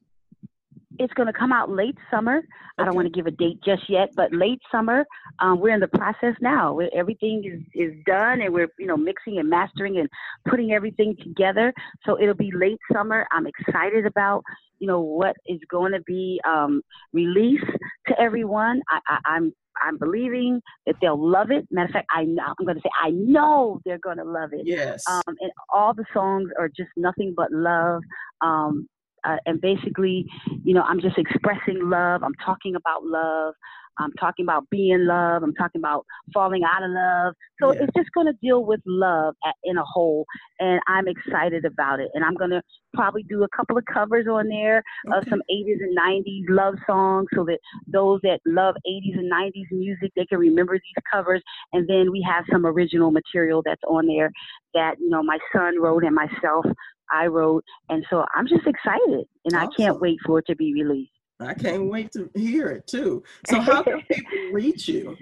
It's 1.00 1.14
going 1.14 1.28
to 1.28 1.34
come 1.34 1.52
out 1.52 1.70
late 1.70 1.98
summer. 2.12 2.38
Okay. 2.38 2.48
I 2.78 2.86
don't 2.86 2.96
want 2.96 3.08
to 3.08 3.12
give 3.12 3.28
a 3.28 3.32
date 3.32 3.60
just 3.64 3.84
yet, 3.90 4.10
but 4.16 4.34
late 4.34 4.60
summer. 4.72 5.06
Um, 5.40 5.60
we're 5.60 5.74
in 5.74 5.80
the 5.80 5.88
process 5.88 6.36
now. 6.42 6.74
We're, 6.74 6.90
everything 6.94 7.44
is, 7.46 7.62
is 7.74 7.94
done, 8.06 8.42
and 8.42 8.54
we're 8.54 8.68
you 8.80 8.88
know 8.88 8.98
mixing 8.98 9.40
and 9.40 9.50
mastering 9.50 9.98
and 10.00 10.10
putting 10.48 10.72
everything 10.72 11.16
together. 11.24 11.74
So 12.06 12.20
it'll 12.20 12.36
be 12.36 12.52
late 12.54 12.80
summer. 12.94 13.28
I'm 13.32 13.48
excited 13.48 14.06
about 14.06 14.44
you 14.80 14.88
know 14.88 15.02
what 15.02 15.36
is 15.48 15.60
going 15.70 15.94
to 15.94 16.02
be 16.02 16.40
um, 16.46 16.82
released 17.14 17.66
to 18.08 18.20
everyone. 18.20 18.82
I, 18.90 19.00
I, 19.08 19.18
I'm 19.26 19.54
I'm 19.82 19.98
believing 19.98 20.62
that 20.86 20.96
they'll 21.02 21.20
love 21.20 21.52
it. 21.52 21.68
Matter 21.72 21.88
of 21.88 21.94
fact, 21.94 22.08
I 22.12 22.24
know, 22.24 22.44
I'm 22.60 22.66
going 22.66 22.78
to 22.78 22.82
say 22.82 22.90
I 23.04 23.12
know 23.12 23.80
they're 23.86 24.00
going 24.00 24.18
to 24.18 24.24
love 24.24 24.54
it. 24.54 24.62
Yes. 24.66 25.04
Um, 25.10 25.22
and 25.28 25.52
all 25.74 25.94
the 25.94 26.06
songs 26.14 26.50
are 26.58 26.70
just 26.70 26.90
nothing 26.96 27.34
but 27.36 27.52
love. 27.52 28.02
Um, 28.42 28.88
uh, 29.28 29.38
and 29.46 29.60
basically, 29.62 30.26
you 30.64 30.74
know, 30.74 30.84
I'm 30.84 31.02
just 31.02 31.18
expressing 31.18 31.90
love. 31.90 32.24
I'm 32.24 32.36
talking 32.46 32.76
about 32.76 33.04
love. 33.04 33.54
I'm 34.00 34.12
talking 34.14 34.46
about 34.46 34.70
being 34.70 35.06
love. 35.06 35.44
I'm 35.44 35.54
talking 35.56 35.82
about 35.82 36.06
falling 36.34 36.64
out 36.64 36.84
of 36.84 36.92
love. 36.92 37.34
So 37.62 37.74
yeah. 37.74 37.84
it's 37.84 37.94
just 37.96 38.10
going 38.14 38.28
to 38.28 38.34
deal 38.42 38.66
with 38.66 38.80
love 38.86 39.36
at, 39.46 39.56
in 39.64 39.78
a 39.78 39.84
whole, 39.84 40.26
and 40.60 40.80
I'm 40.88 41.08
excited 41.08 41.66
about 41.66 42.00
it. 42.00 42.10
And 42.14 42.24
I'm 42.24 42.36
going 42.36 42.52
to 42.52 42.62
probably 42.94 43.24
do 43.24 43.44
a 43.44 43.48
couple 43.56 43.78
of 43.78 43.84
covers 43.92 44.28
on 44.28 44.48
there 44.48 44.84
okay. 45.08 45.18
of 45.18 45.24
some 45.30 45.42
80s 45.52 45.82
and 45.82 45.98
90s 45.98 46.46
love 46.50 46.76
songs, 46.88 47.28
so 47.34 47.46
that 47.46 47.60
those 47.92 48.20
that 48.24 48.40
love 48.46 48.76
80s 48.88 49.18
and 49.18 49.32
90s 49.32 49.72
music 49.72 50.12
they 50.16 50.26
can 50.26 50.40
remember 50.40 50.74
these 50.74 51.04
covers. 51.12 51.42
And 51.74 51.88
then 51.88 52.12
we 52.12 52.26
have 52.28 52.46
some 52.52 52.66
original 52.66 53.12
material 53.12 53.62
that's 53.66 53.82
on 53.88 54.08
there 54.08 54.32
that 54.74 54.96
you 55.00 55.10
know 55.10 55.24
my 55.24 55.38
son 55.54 55.82
wrote 55.82 56.04
and 56.04 56.16
myself 56.16 56.66
I 57.12 57.28
wrote. 57.28 57.64
And 57.90 58.06
so 58.10 58.26
I'm 58.36 58.48
just 58.48 58.68
excited 58.68 59.26
and 59.46 59.56
awesome. 59.56 59.70
I 59.70 59.76
can't 59.76 60.02
wait 60.02 60.18
for 60.26 60.40
it 60.40 60.46
to 60.48 60.56
be 60.56 60.74
released. 60.74 61.12
I 61.40 61.54
can't 61.54 61.90
wait 61.90 62.12
to 62.14 62.30
hear 62.36 62.70
it 62.70 62.88
too. 62.88 63.24
So, 63.48 63.60
how 63.62 63.84
can 63.84 64.02
people 64.02 64.52
reach 64.52 64.88
you? 64.88 65.16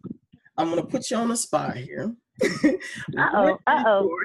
I'm 0.57 0.69
gonna 0.69 0.85
put 0.85 1.11
you 1.11 1.17
on 1.17 1.29
the 1.29 1.37
spot 1.37 1.77
here. 1.77 2.15
uh 2.43 3.29
oh. 3.35 3.59
Uh 3.67 3.83
oh. 3.87 4.19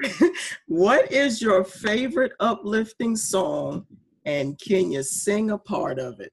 What 0.66 1.12
is 1.12 1.40
your 1.40 1.64
favorite 1.64 2.32
uplifting 2.40 3.16
song, 3.16 3.86
and 4.24 4.58
can 4.58 4.92
you 4.92 5.02
sing 5.02 5.50
a 5.50 5.58
part 5.58 5.98
of 5.98 6.20
it? 6.20 6.32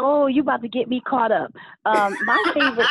Oh, 0.00 0.28
you 0.28 0.42
about 0.42 0.62
to 0.62 0.68
get 0.68 0.88
me 0.88 1.00
caught 1.00 1.32
up. 1.32 1.50
Um, 1.84 2.14
my 2.24 2.52
favorite, 2.54 2.86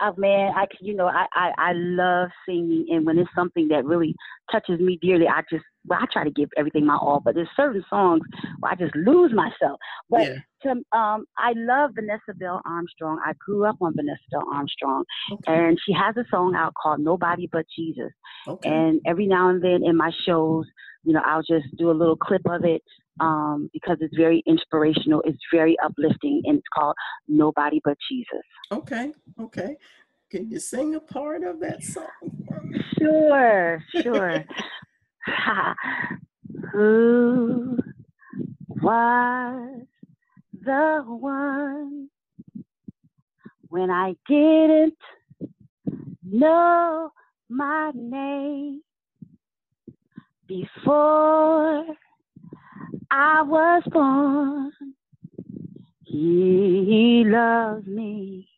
uh, 0.00 0.10
man, 0.16 0.52
I 0.56 0.66
you 0.80 0.94
know 0.94 1.06
I, 1.06 1.26
I 1.32 1.52
I 1.56 1.72
love 1.74 2.30
singing, 2.46 2.86
and 2.90 3.06
when 3.06 3.18
it's 3.18 3.30
something 3.34 3.68
that 3.68 3.84
really 3.84 4.14
touches 4.50 4.80
me 4.80 4.98
dearly, 5.00 5.28
I 5.28 5.42
just 5.50 5.64
well 5.88 5.98
I 6.00 6.06
try 6.12 6.24
to 6.24 6.30
give 6.30 6.48
everything 6.56 6.86
my 6.86 6.96
all. 6.96 7.20
But 7.24 7.34
there's 7.34 7.48
certain 7.56 7.84
songs 7.88 8.22
where 8.60 8.72
I 8.72 8.74
just 8.74 8.94
lose 8.94 9.32
myself. 9.32 9.78
But 10.10 10.22
yeah. 10.22 10.34
to, 10.62 10.70
um, 10.98 11.26
I 11.36 11.52
love 11.56 11.92
Vanessa 11.94 12.34
Bell 12.34 12.60
Armstrong. 12.64 13.20
I 13.24 13.32
grew 13.38 13.64
up 13.64 13.76
on 13.80 13.94
Vanessa 13.94 14.20
Bell 14.30 14.44
Armstrong, 14.52 15.04
okay. 15.32 15.52
and 15.52 15.78
she 15.84 15.92
has 15.92 16.16
a 16.16 16.24
song 16.30 16.54
out 16.56 16.74
called 16.80 17.00
Nobody 17.00 17.48
But 17.50 17.66
Jesus. 17.76 18.12
Okay. 18.46 18.68
And 18.68 19.00
every 19.06 19.26
now 19.26 19.48
and 19.48 19.62
then 19.62 19.80
in 19.84 19.96
my 19.96 20.10
shows, 20.26 20.66
you 21.04 21.12
know, 21.12 21.22
I'll 21.24 21.42
just 21.42 21.66
do 21.76 21.90
a 21.90 21.92
little 21.92 22.16
clip 22.16 22.42
of 22.46 22.64
it 22.64 22.82
um, 23.20 23.70
because 23.72 23.98
it's 24.00 24.16
very 24.16 24.42
inspirational. 24.46 25.22
It's 25.24 25.38
very 25.52 25.76
uplifting, 25.84 26.42
and 26.44 26.58
it's 26.58 26.66
called 26.74 26.94
Nobody 27.26 27.80
But 27.84 27.96
Jesus. 28.10 28.42
Okay, 28.72 29.12
okay. 29.40 29.76
Can 30.30 30.50
you 30.50 30.60
sing 30.60 30.94
a 30.94 31.00
part 31.00 31.42
of 31.42 31.60
that 31.60 31.82
song? 31.82 32.04
Sure, 32.98 33.82
sure. 34.02 34.44
Who 36.72 37.78
was 38.82 39.82
the 40.64 41.04
one 41.06 42.08
when 43.68 43.90
I 43.90 44.14
didn't 44.28 44.98
know 46.24 47.10
my 47.48 47.92
name 47.94 48.82
before 50.46 51.84
I 53.10 53.42
was 53.42 53.82
born. 53.90 54.72
He 56.04 57.22
loves 57.26 57.86
me 57.86 58.48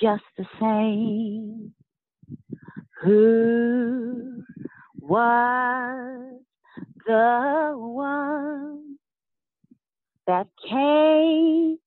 just 0.00 0.24
the 0.36 0.46
same. 0.60 1.72
Who 3.02 4.42
was 5.08 6.40
the 7.06 7.72
one 7.76 8.96
that 10.26 10.48
came 10.68 11.78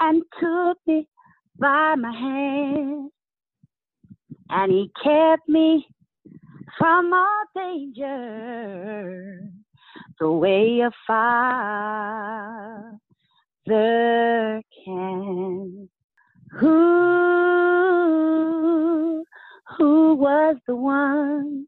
and 0.00 0.22
took 0.38 0.78
me 0.86 1.08
by 1.58 1.94
my 1.96 2.12
hand 2.12 3.10
and 4.50 4.72
he 4.72 4.90
kept 5.02 5.48
me 5.48 5.86
from 6.78 7.12
all 7.12 7.44
danger 7.54 9.50
the 10.20 10.30
way 10.30 10.80
a 10.80 10.90
father 11.06 11.40
can. 14.84 15.88
Who, 16.60 16.84
who 19.76 20.14
was 20.14 20.56
the 20.66 20.76
one 20.76 21.66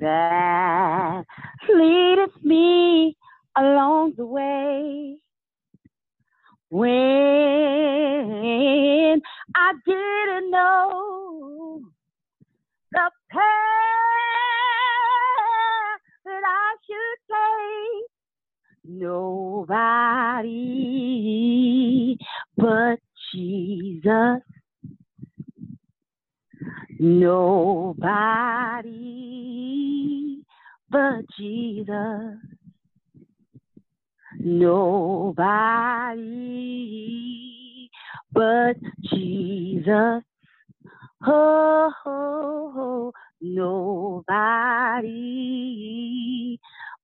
that 0.00 1.24
leadeth 1.68 2.42
me 2.42 3.16
along 3.56 4.14
the 4.16 4.26
way? 4.26 5.16
When 6.70 6.90
I 9.54 9.72
didn't 9.84 10.50
know 10.50 11.82
the 12.92 13.10
path 13.30 13.40
that 16.24 16.42
I 16.44 16.76
should 16.86 17.18
take. 17.28 18.06
Nobody 18.84 19.68
but 22.56 22.98
Jesus. 23.32 24.40
Nobody 26.98 29.19
but 30.90 31.22
Jesus. 31.38 32.36
Nobody 34.38 36.20
but 38.32 38.76
Jesus. 39.12 40.22
Oh, 41.26 41.92
oh, 42.06 42.72
oh, 42.76 43.12
nobody 43.40 45.10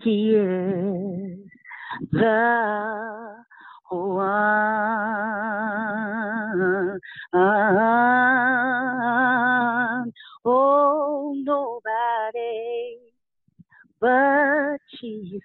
He 0.03 0.31
is 0.31 1.39
the 2.13 3.37
one. 3.91 5.01
Oh, 10.45 11.35
nobody 11.37 13.11
but 14.01 14.79
Jesus. 14.99 15.41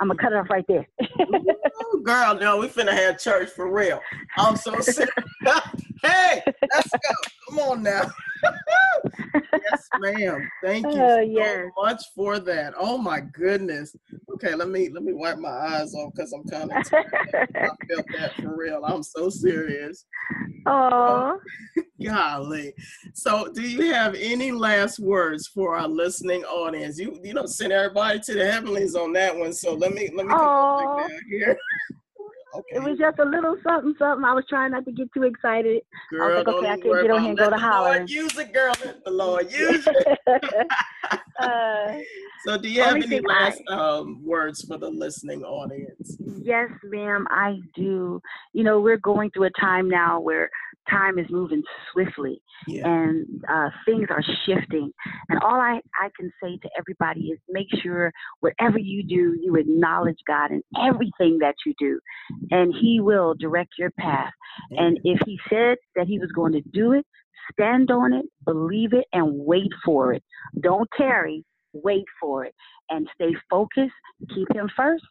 I'm 0.00 0.08
gonna 0.08 0.20
cut 0.20 0.32
it 0.32 0.36
off 0.36 0.50
right 0.50 0.64
there. 0.68 0.86
Ooh, 1.30 2.02
girl, 2.02 2.38
no, 2.38 2.58
we 2.58 2.68
finna 2.68 2.92
have 2.92 3.18
church 3.18 3.50
for 3.50 3.70
real. 3.70 4.00
I'm 4.36 4.56
so 4.56 4.80
sick. 4.80 5.08
hey, 6.02 6.42
let's 6.72 6.90
go. 6.90 7.14
Come 7.48 7.58
on 7.58 7.82
now. 7.82 8.02
yes, 9.34 9.88
ma'am. 9.98 10.48
Thank 10.62 10.94
you 10.94 11.00
uh, 11.00 11.16
so 11.16 11.20
yes. 11.22 11.66
much 11.76 12.04
for 12.14 12.38
that. 12.38 12.74
Oh 12.78 12.96
my 12.96 13.20
goodness. 13.20 13.96
Okay, 14.38 14.54
let 14.54 14.68
me 14.68 14.88
let 14.88 15.02
me 15.02 15.12
wipe 15.12 15.38
my 15.38 15.48
eyes 15.48 15.94
off 15.94 16.12
because 16.14 16.32
I'm 16.32 16.44
kind 16.44 16.70
of 16.70 16.76
I 16.94 17.68
felt 17.88 18.06
that 18.16 18.34
for 18.36 18.56
real. 18.56 18.84
I'm 18.84 19.02
so 19.02 19.28
serious. 19.30 20.06
Oh, 20.64 21.40
golly. 22.04 22.72
So, 23.14 23.50
do 23.52 23.62
you 23.62 23.92
have 23.92 24.14
any 24.14 24.52
last 24.52 25.00
words 25.00 25.48
for 25.48 25.76
our 25.76 25.88
listening 25.88 26.44
audience? 26.44 27.00
You 27.00 27.18
you 27.24 27.34
don't 27.34 27.48
send 27.48 27.72
everybody 27.72 28.20
to 28.20 28.34
the 28.34 28.48
heavenlies 28.48 28.94
on 28.94 29.12
that 29.14 29.36
one. 29.36 29.52
So 29.52 29.74
let 29.74 29.92
me 29.92 30.08
let 30.14 30.26
me 30.26 30.32
come 30.32 30.76
back 30.78 31.08
down 31.08 31.20
here. 31.28 31.58
Okay. 32.54 32.76
It 32.76 32.82
was 32.82 32.98
just 32.98 33.18
a 33.18 33.24
little 33.24 33.56
something, 33.62 33.94
something. 33.98 34.24
I 34.24 34.32
was 34.32 34.44
trying 34.48 34.70
not 34.70 34.86
to 34.86 34.90
get 34.90 35.12
too 35.12 35.24
excited. 35.24 35.82
Girl, 36.10 36.22
I 36.22 36.38
was 36.38 36.46
like, 36.46 36.56
okay, 36.56 36.66
I 36.66 36.76
can't 36.80 36.82
get 37.02 37.10
on 37.10 37.20
here 37.20 37.28
and 37.28 37.38
go 37.38 37.50
to 37.50 37.58
holler. 37.58 38.04
Use 38.08 38.36
it, 38.38 38.54
girl. 38.54 38.72
Let 38.82 39.04
the 39.04 39.10
Lord 39.10 39.52
use 39.52 39.86
it. 39.86 40.18
uh, 41.40 41.98
so, 42.44 42.58
do 42.58 42.68
you 42.68 42.82
have 42.82 42.96
any 42.96 43.20
last 43.20 43.60
I, 43.68 43.74
um, 43.74 44.24
words 44.24 44.64
for 44.64 44.78
the 44.78 44.88
listening 44.88 45.42
audience? 45.42 46.16
Yes, 46.42 46.70
ma'am, 46.84 47.26
I 47.30 47.58
do. 47.74 48.20
You 48.52 48.64
know, 48.64 48.80
we're 48.80 48.98
going 48.98 49.30
through 49.30 49.46
a 49.46 49.60
time 49.60 49.88
now 49.88 50.20
where 50.20 50.50
time 50.90 51.18
is 51.18 51.26
moving 51.30 51.62
swiftly 51.92 52.40
yeah. 52.66 52.86
and 52.86 53.26
uh, 53.48 53.68
things 53.84 54.06
are 54.10 54.22
shifting. 54.46 54.92
And 55.28 55.38
all 55.42 55.60
I, 55.60 55.80
I 56.00 56.08
can 56.18 56.30
say 56.42 56.58
to 56.62 56.70
everybody 56.78 57.28
is 57.28 57.38
make 57.48 57.68
sure 57.82 58.12
whatever 58.40 58.78
you 58.78 59.02
do, 59.02 59.36
you 59.40 59.56
acknowledge 59.56 60.18
God 60.26 60.50
in 60.50 60.62
everything 60.80 61.38
that 61.40 61.54
you 61.66 61.74
do, 61.78 62.00
and 62.50 62.74
He 62.80 63.00
will 63.00 63.34
direct 63.34 63.72
your 63.78 63.90
path. 63.92 64.32
And 64.70 64.98
if 65.04 65.20
He 65.26 65.38
said 65.48 65.76
that 65.96 66.06
He 66.06 66.18
was 66.18 66.30
going 66.32 66.52
to 66.52 66.62
do 66.72 66.92
it, 66.92 67.06
stand 67.52 67.90
on 67.90 68.12
it, 68.12 68.26
believe 68.44 68.92
it, 68.92 69.06
and 69.12 69.44
wait 69.44 69.70
for 69.84 70.12
it. 70.12 70.22
Don't 70.60 70.88
tarry, 70.96 71.44
wait 71.72 72.04
for 72.20 72.44
it, 72.44 72.54
and 72.90 73.08
stay 73.14 73.34
focused, 73.50 73.92
keep 74.34 74.48
Him 74.54 74.68
first, 74.76 75.04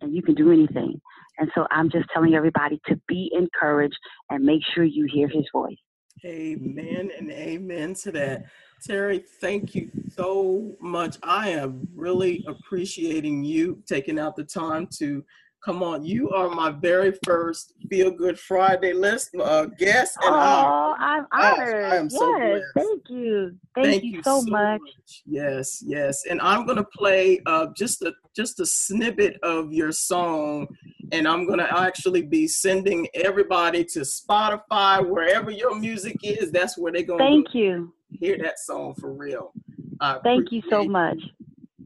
and 0.00 0.14
you 0.14 0.22
can 0.22 0.34
do 0.34 0.52
anything. 0.52 1.00
And 1.38 1.50
so 1.54 1.66
I'm 1.70 1.90
just 1.90 2.06
telling 2.12 2.34
everybody 2.34 2.80
to 2.86 3.00
be 3.08 3.30
encouraged 3.34 3.98
and 4.30 4.44
make 4.44 4.62
sure 4.74 4.84
you 4.84 5.06
hear 5.12 5.28
his 5.28 5.44
voice. 5.52 5.76
Amen 6.24 7.10
and 7.16 7.30
amen 7.30 7.94
to 7.94 8.12
that. 8.12 8.46
Terrie, 8.86 9.24
thank 9.40 9.74
you 9.74 9.90
so 10.14 10.76
much. 10.80 11.18
I 11.22 11.50
am 11.50 11.86
really 11.94 12.44
appreciating 12.48 13.44
you 13.44 13.82
taking 13.86 14.18
out 14.18 14.36
the 14.36 14.44
time 14.44 14.88
to 14.98 15.24
come 15.64 15.82
on. 15.82 16.04
You 16.04 16.30
are 16.30 16.48
my 16.48 16.70
very 16.70 17.12
first 17.24 17.74
Feel 17.90 18.10
Good 18.10 18.38
Friday 18.38 18.92
list 18.92 19.30
uh, 19.38 19.66
guest, 19.78 20.16
and 20.22 20.34
oh, 20.34 20.94
I'm, 20.98 21.05
I'm 21.16 21.26
honored. 21.32 21.84
I 21.84 21.96
am 21.96 22.08
yes, 22.10 22.20
so 22.20 22.34
blessed. 22.38 22.64
Thank 22.74 23.02
you. 23.08 23.56
Thank, 23.74 23.86
thank 23.86 24.04
you, 24.04 24.10
you, 24.12 24.22
so, 24.22 24.40
so 24.40 24.50
much. 24.50 24.80
much. 24.80 25.22
Yes, 25.24 25.82
yes. 25.86 26.24
And 26.28 26.40
I'm 26.40 26.66
gonna 26.66 26.84
play 26.84 27.40
uh, 27.46 27.68
just 27.76 28.02
a 28.02 28.12
just 28.34 28.60
a 28.60 28.66
snippet 28.66 29.38
of 29.42 29.72
your 29.72 29.92
song, 29.92 30.68
and 31.12 31.26
I'm 31.26 31.46
gonna 31.46 31.68
actually 31.70 32.22
be 32.22 32.46
sending 32.48 33.06
everybody 33.14 33.84
to 33.84 34.00
Spotify, 34.00 35.08
wherever 35.08 35.50
your 35.50 35.74
music 35.78 36.16
is. 36.22 36.50
That's 36.50 36.76
where 36.78 36.92
they're 36.92 37.02
gonna. 37.02 37.18
Thank 37.18 37.54
you 37.54 37.92
hear 38.18 38.38
that 38.38 38.58
song 38.58 38.94
for 38.94 39.12
real. 39.12 39.52
I 40.00 40.18
Thank 40.22 40.52
you 40.52 40.62
so 40.70 40.84
much. 40.84 41.18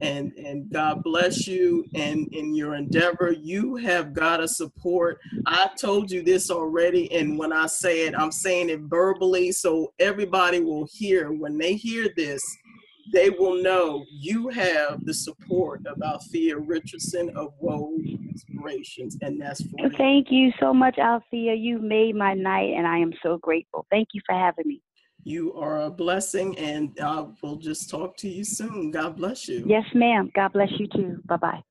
And 0.02 0.32
and 0.32 0.70
God 0.70 1.02
bless 1.02 1.46
you 1.46 1.84
and 1.94 2.26
in 2.32 2.54
your 2.54 2.74
endeavor. 2.74 3.34
You 3.38 3.76
have 3.76 4.12
got 4.12 4.38
to 4.38 4.48
support. 4.48 5.18
I 5.46 5.70
told 5.78 6.10
you 6.10 6.22
this 6.22 6.50
already, 6.50 7.12
and 7.12 7.38
when 7.38 7.52
I 7.52 7.66
say 7.66 8.06
it, 8.06 8.14
I'm 8.16 8.32
saying 8.32 8.70
it 8.70 8.80
verbally 8.80 9.52
so 9.52 9.92
everybody 9.98 10.60
will 10.60 10.86
hear. 10.90 11.32
When 11.32 11.58
they 11.58 11.74
hear 11.74 12.08
this, 12.16 12.42
they 13.12 13.30
will 13.30 13.62
know 13.62 14.04
you 14.10 14.48
have 14.48 15.04
the 15.04 15.14
support 15.14 15.86
of 15.86 16.00
Althea 16.02 16.56
Richardson 16.56 17.30
of 17.36 17.52
Wove 17.58 18.00
Inspirations, 18.04 19.16
and 19.20 19.40
that's 19.40 19.62
for 19.62 19.90
Thank 19.96 20.28
you 20.30 20.52
so 20.60 20.72
much, 20.72 20.98
Althea. 20.98 21.54
You 21.54 21.78
made 21.78 22.14
my 22.14 22.34
night, 22.34 22.74
and 22.76 22.86
I 22.86 22.98
am 22.98 23.12
so 23.22 23.38
grateful. 23.38 23.86
Thank 23.90 24.08
you 24.12 24.20
for 24.26 24.34
having 24.34 24.66
me. 24.66 24.82
You 25.24 25.54
are 25.54 25.82
a 25.82 25.90
blessing, 25.90 26.58
and 26.58 26.98
I 27.02 27.26
will 27.42 27.56
just 27.56 27.90
talk 27.90 28.16
to 28.18 28.28
you 28.28 28.44
soon. 28.44 28.90
God 28.90 29.16
bless 29.16 29.48
you. 29.48 29.64
Yes, 29.66 29.84
ma'am. 29.94 30.30
God 30.34 30.52
bless 30.52 30.70
you 30.78 30.86
too. 30.88 31.22
Bye 31.26 31.36
bye. 31.36 31.62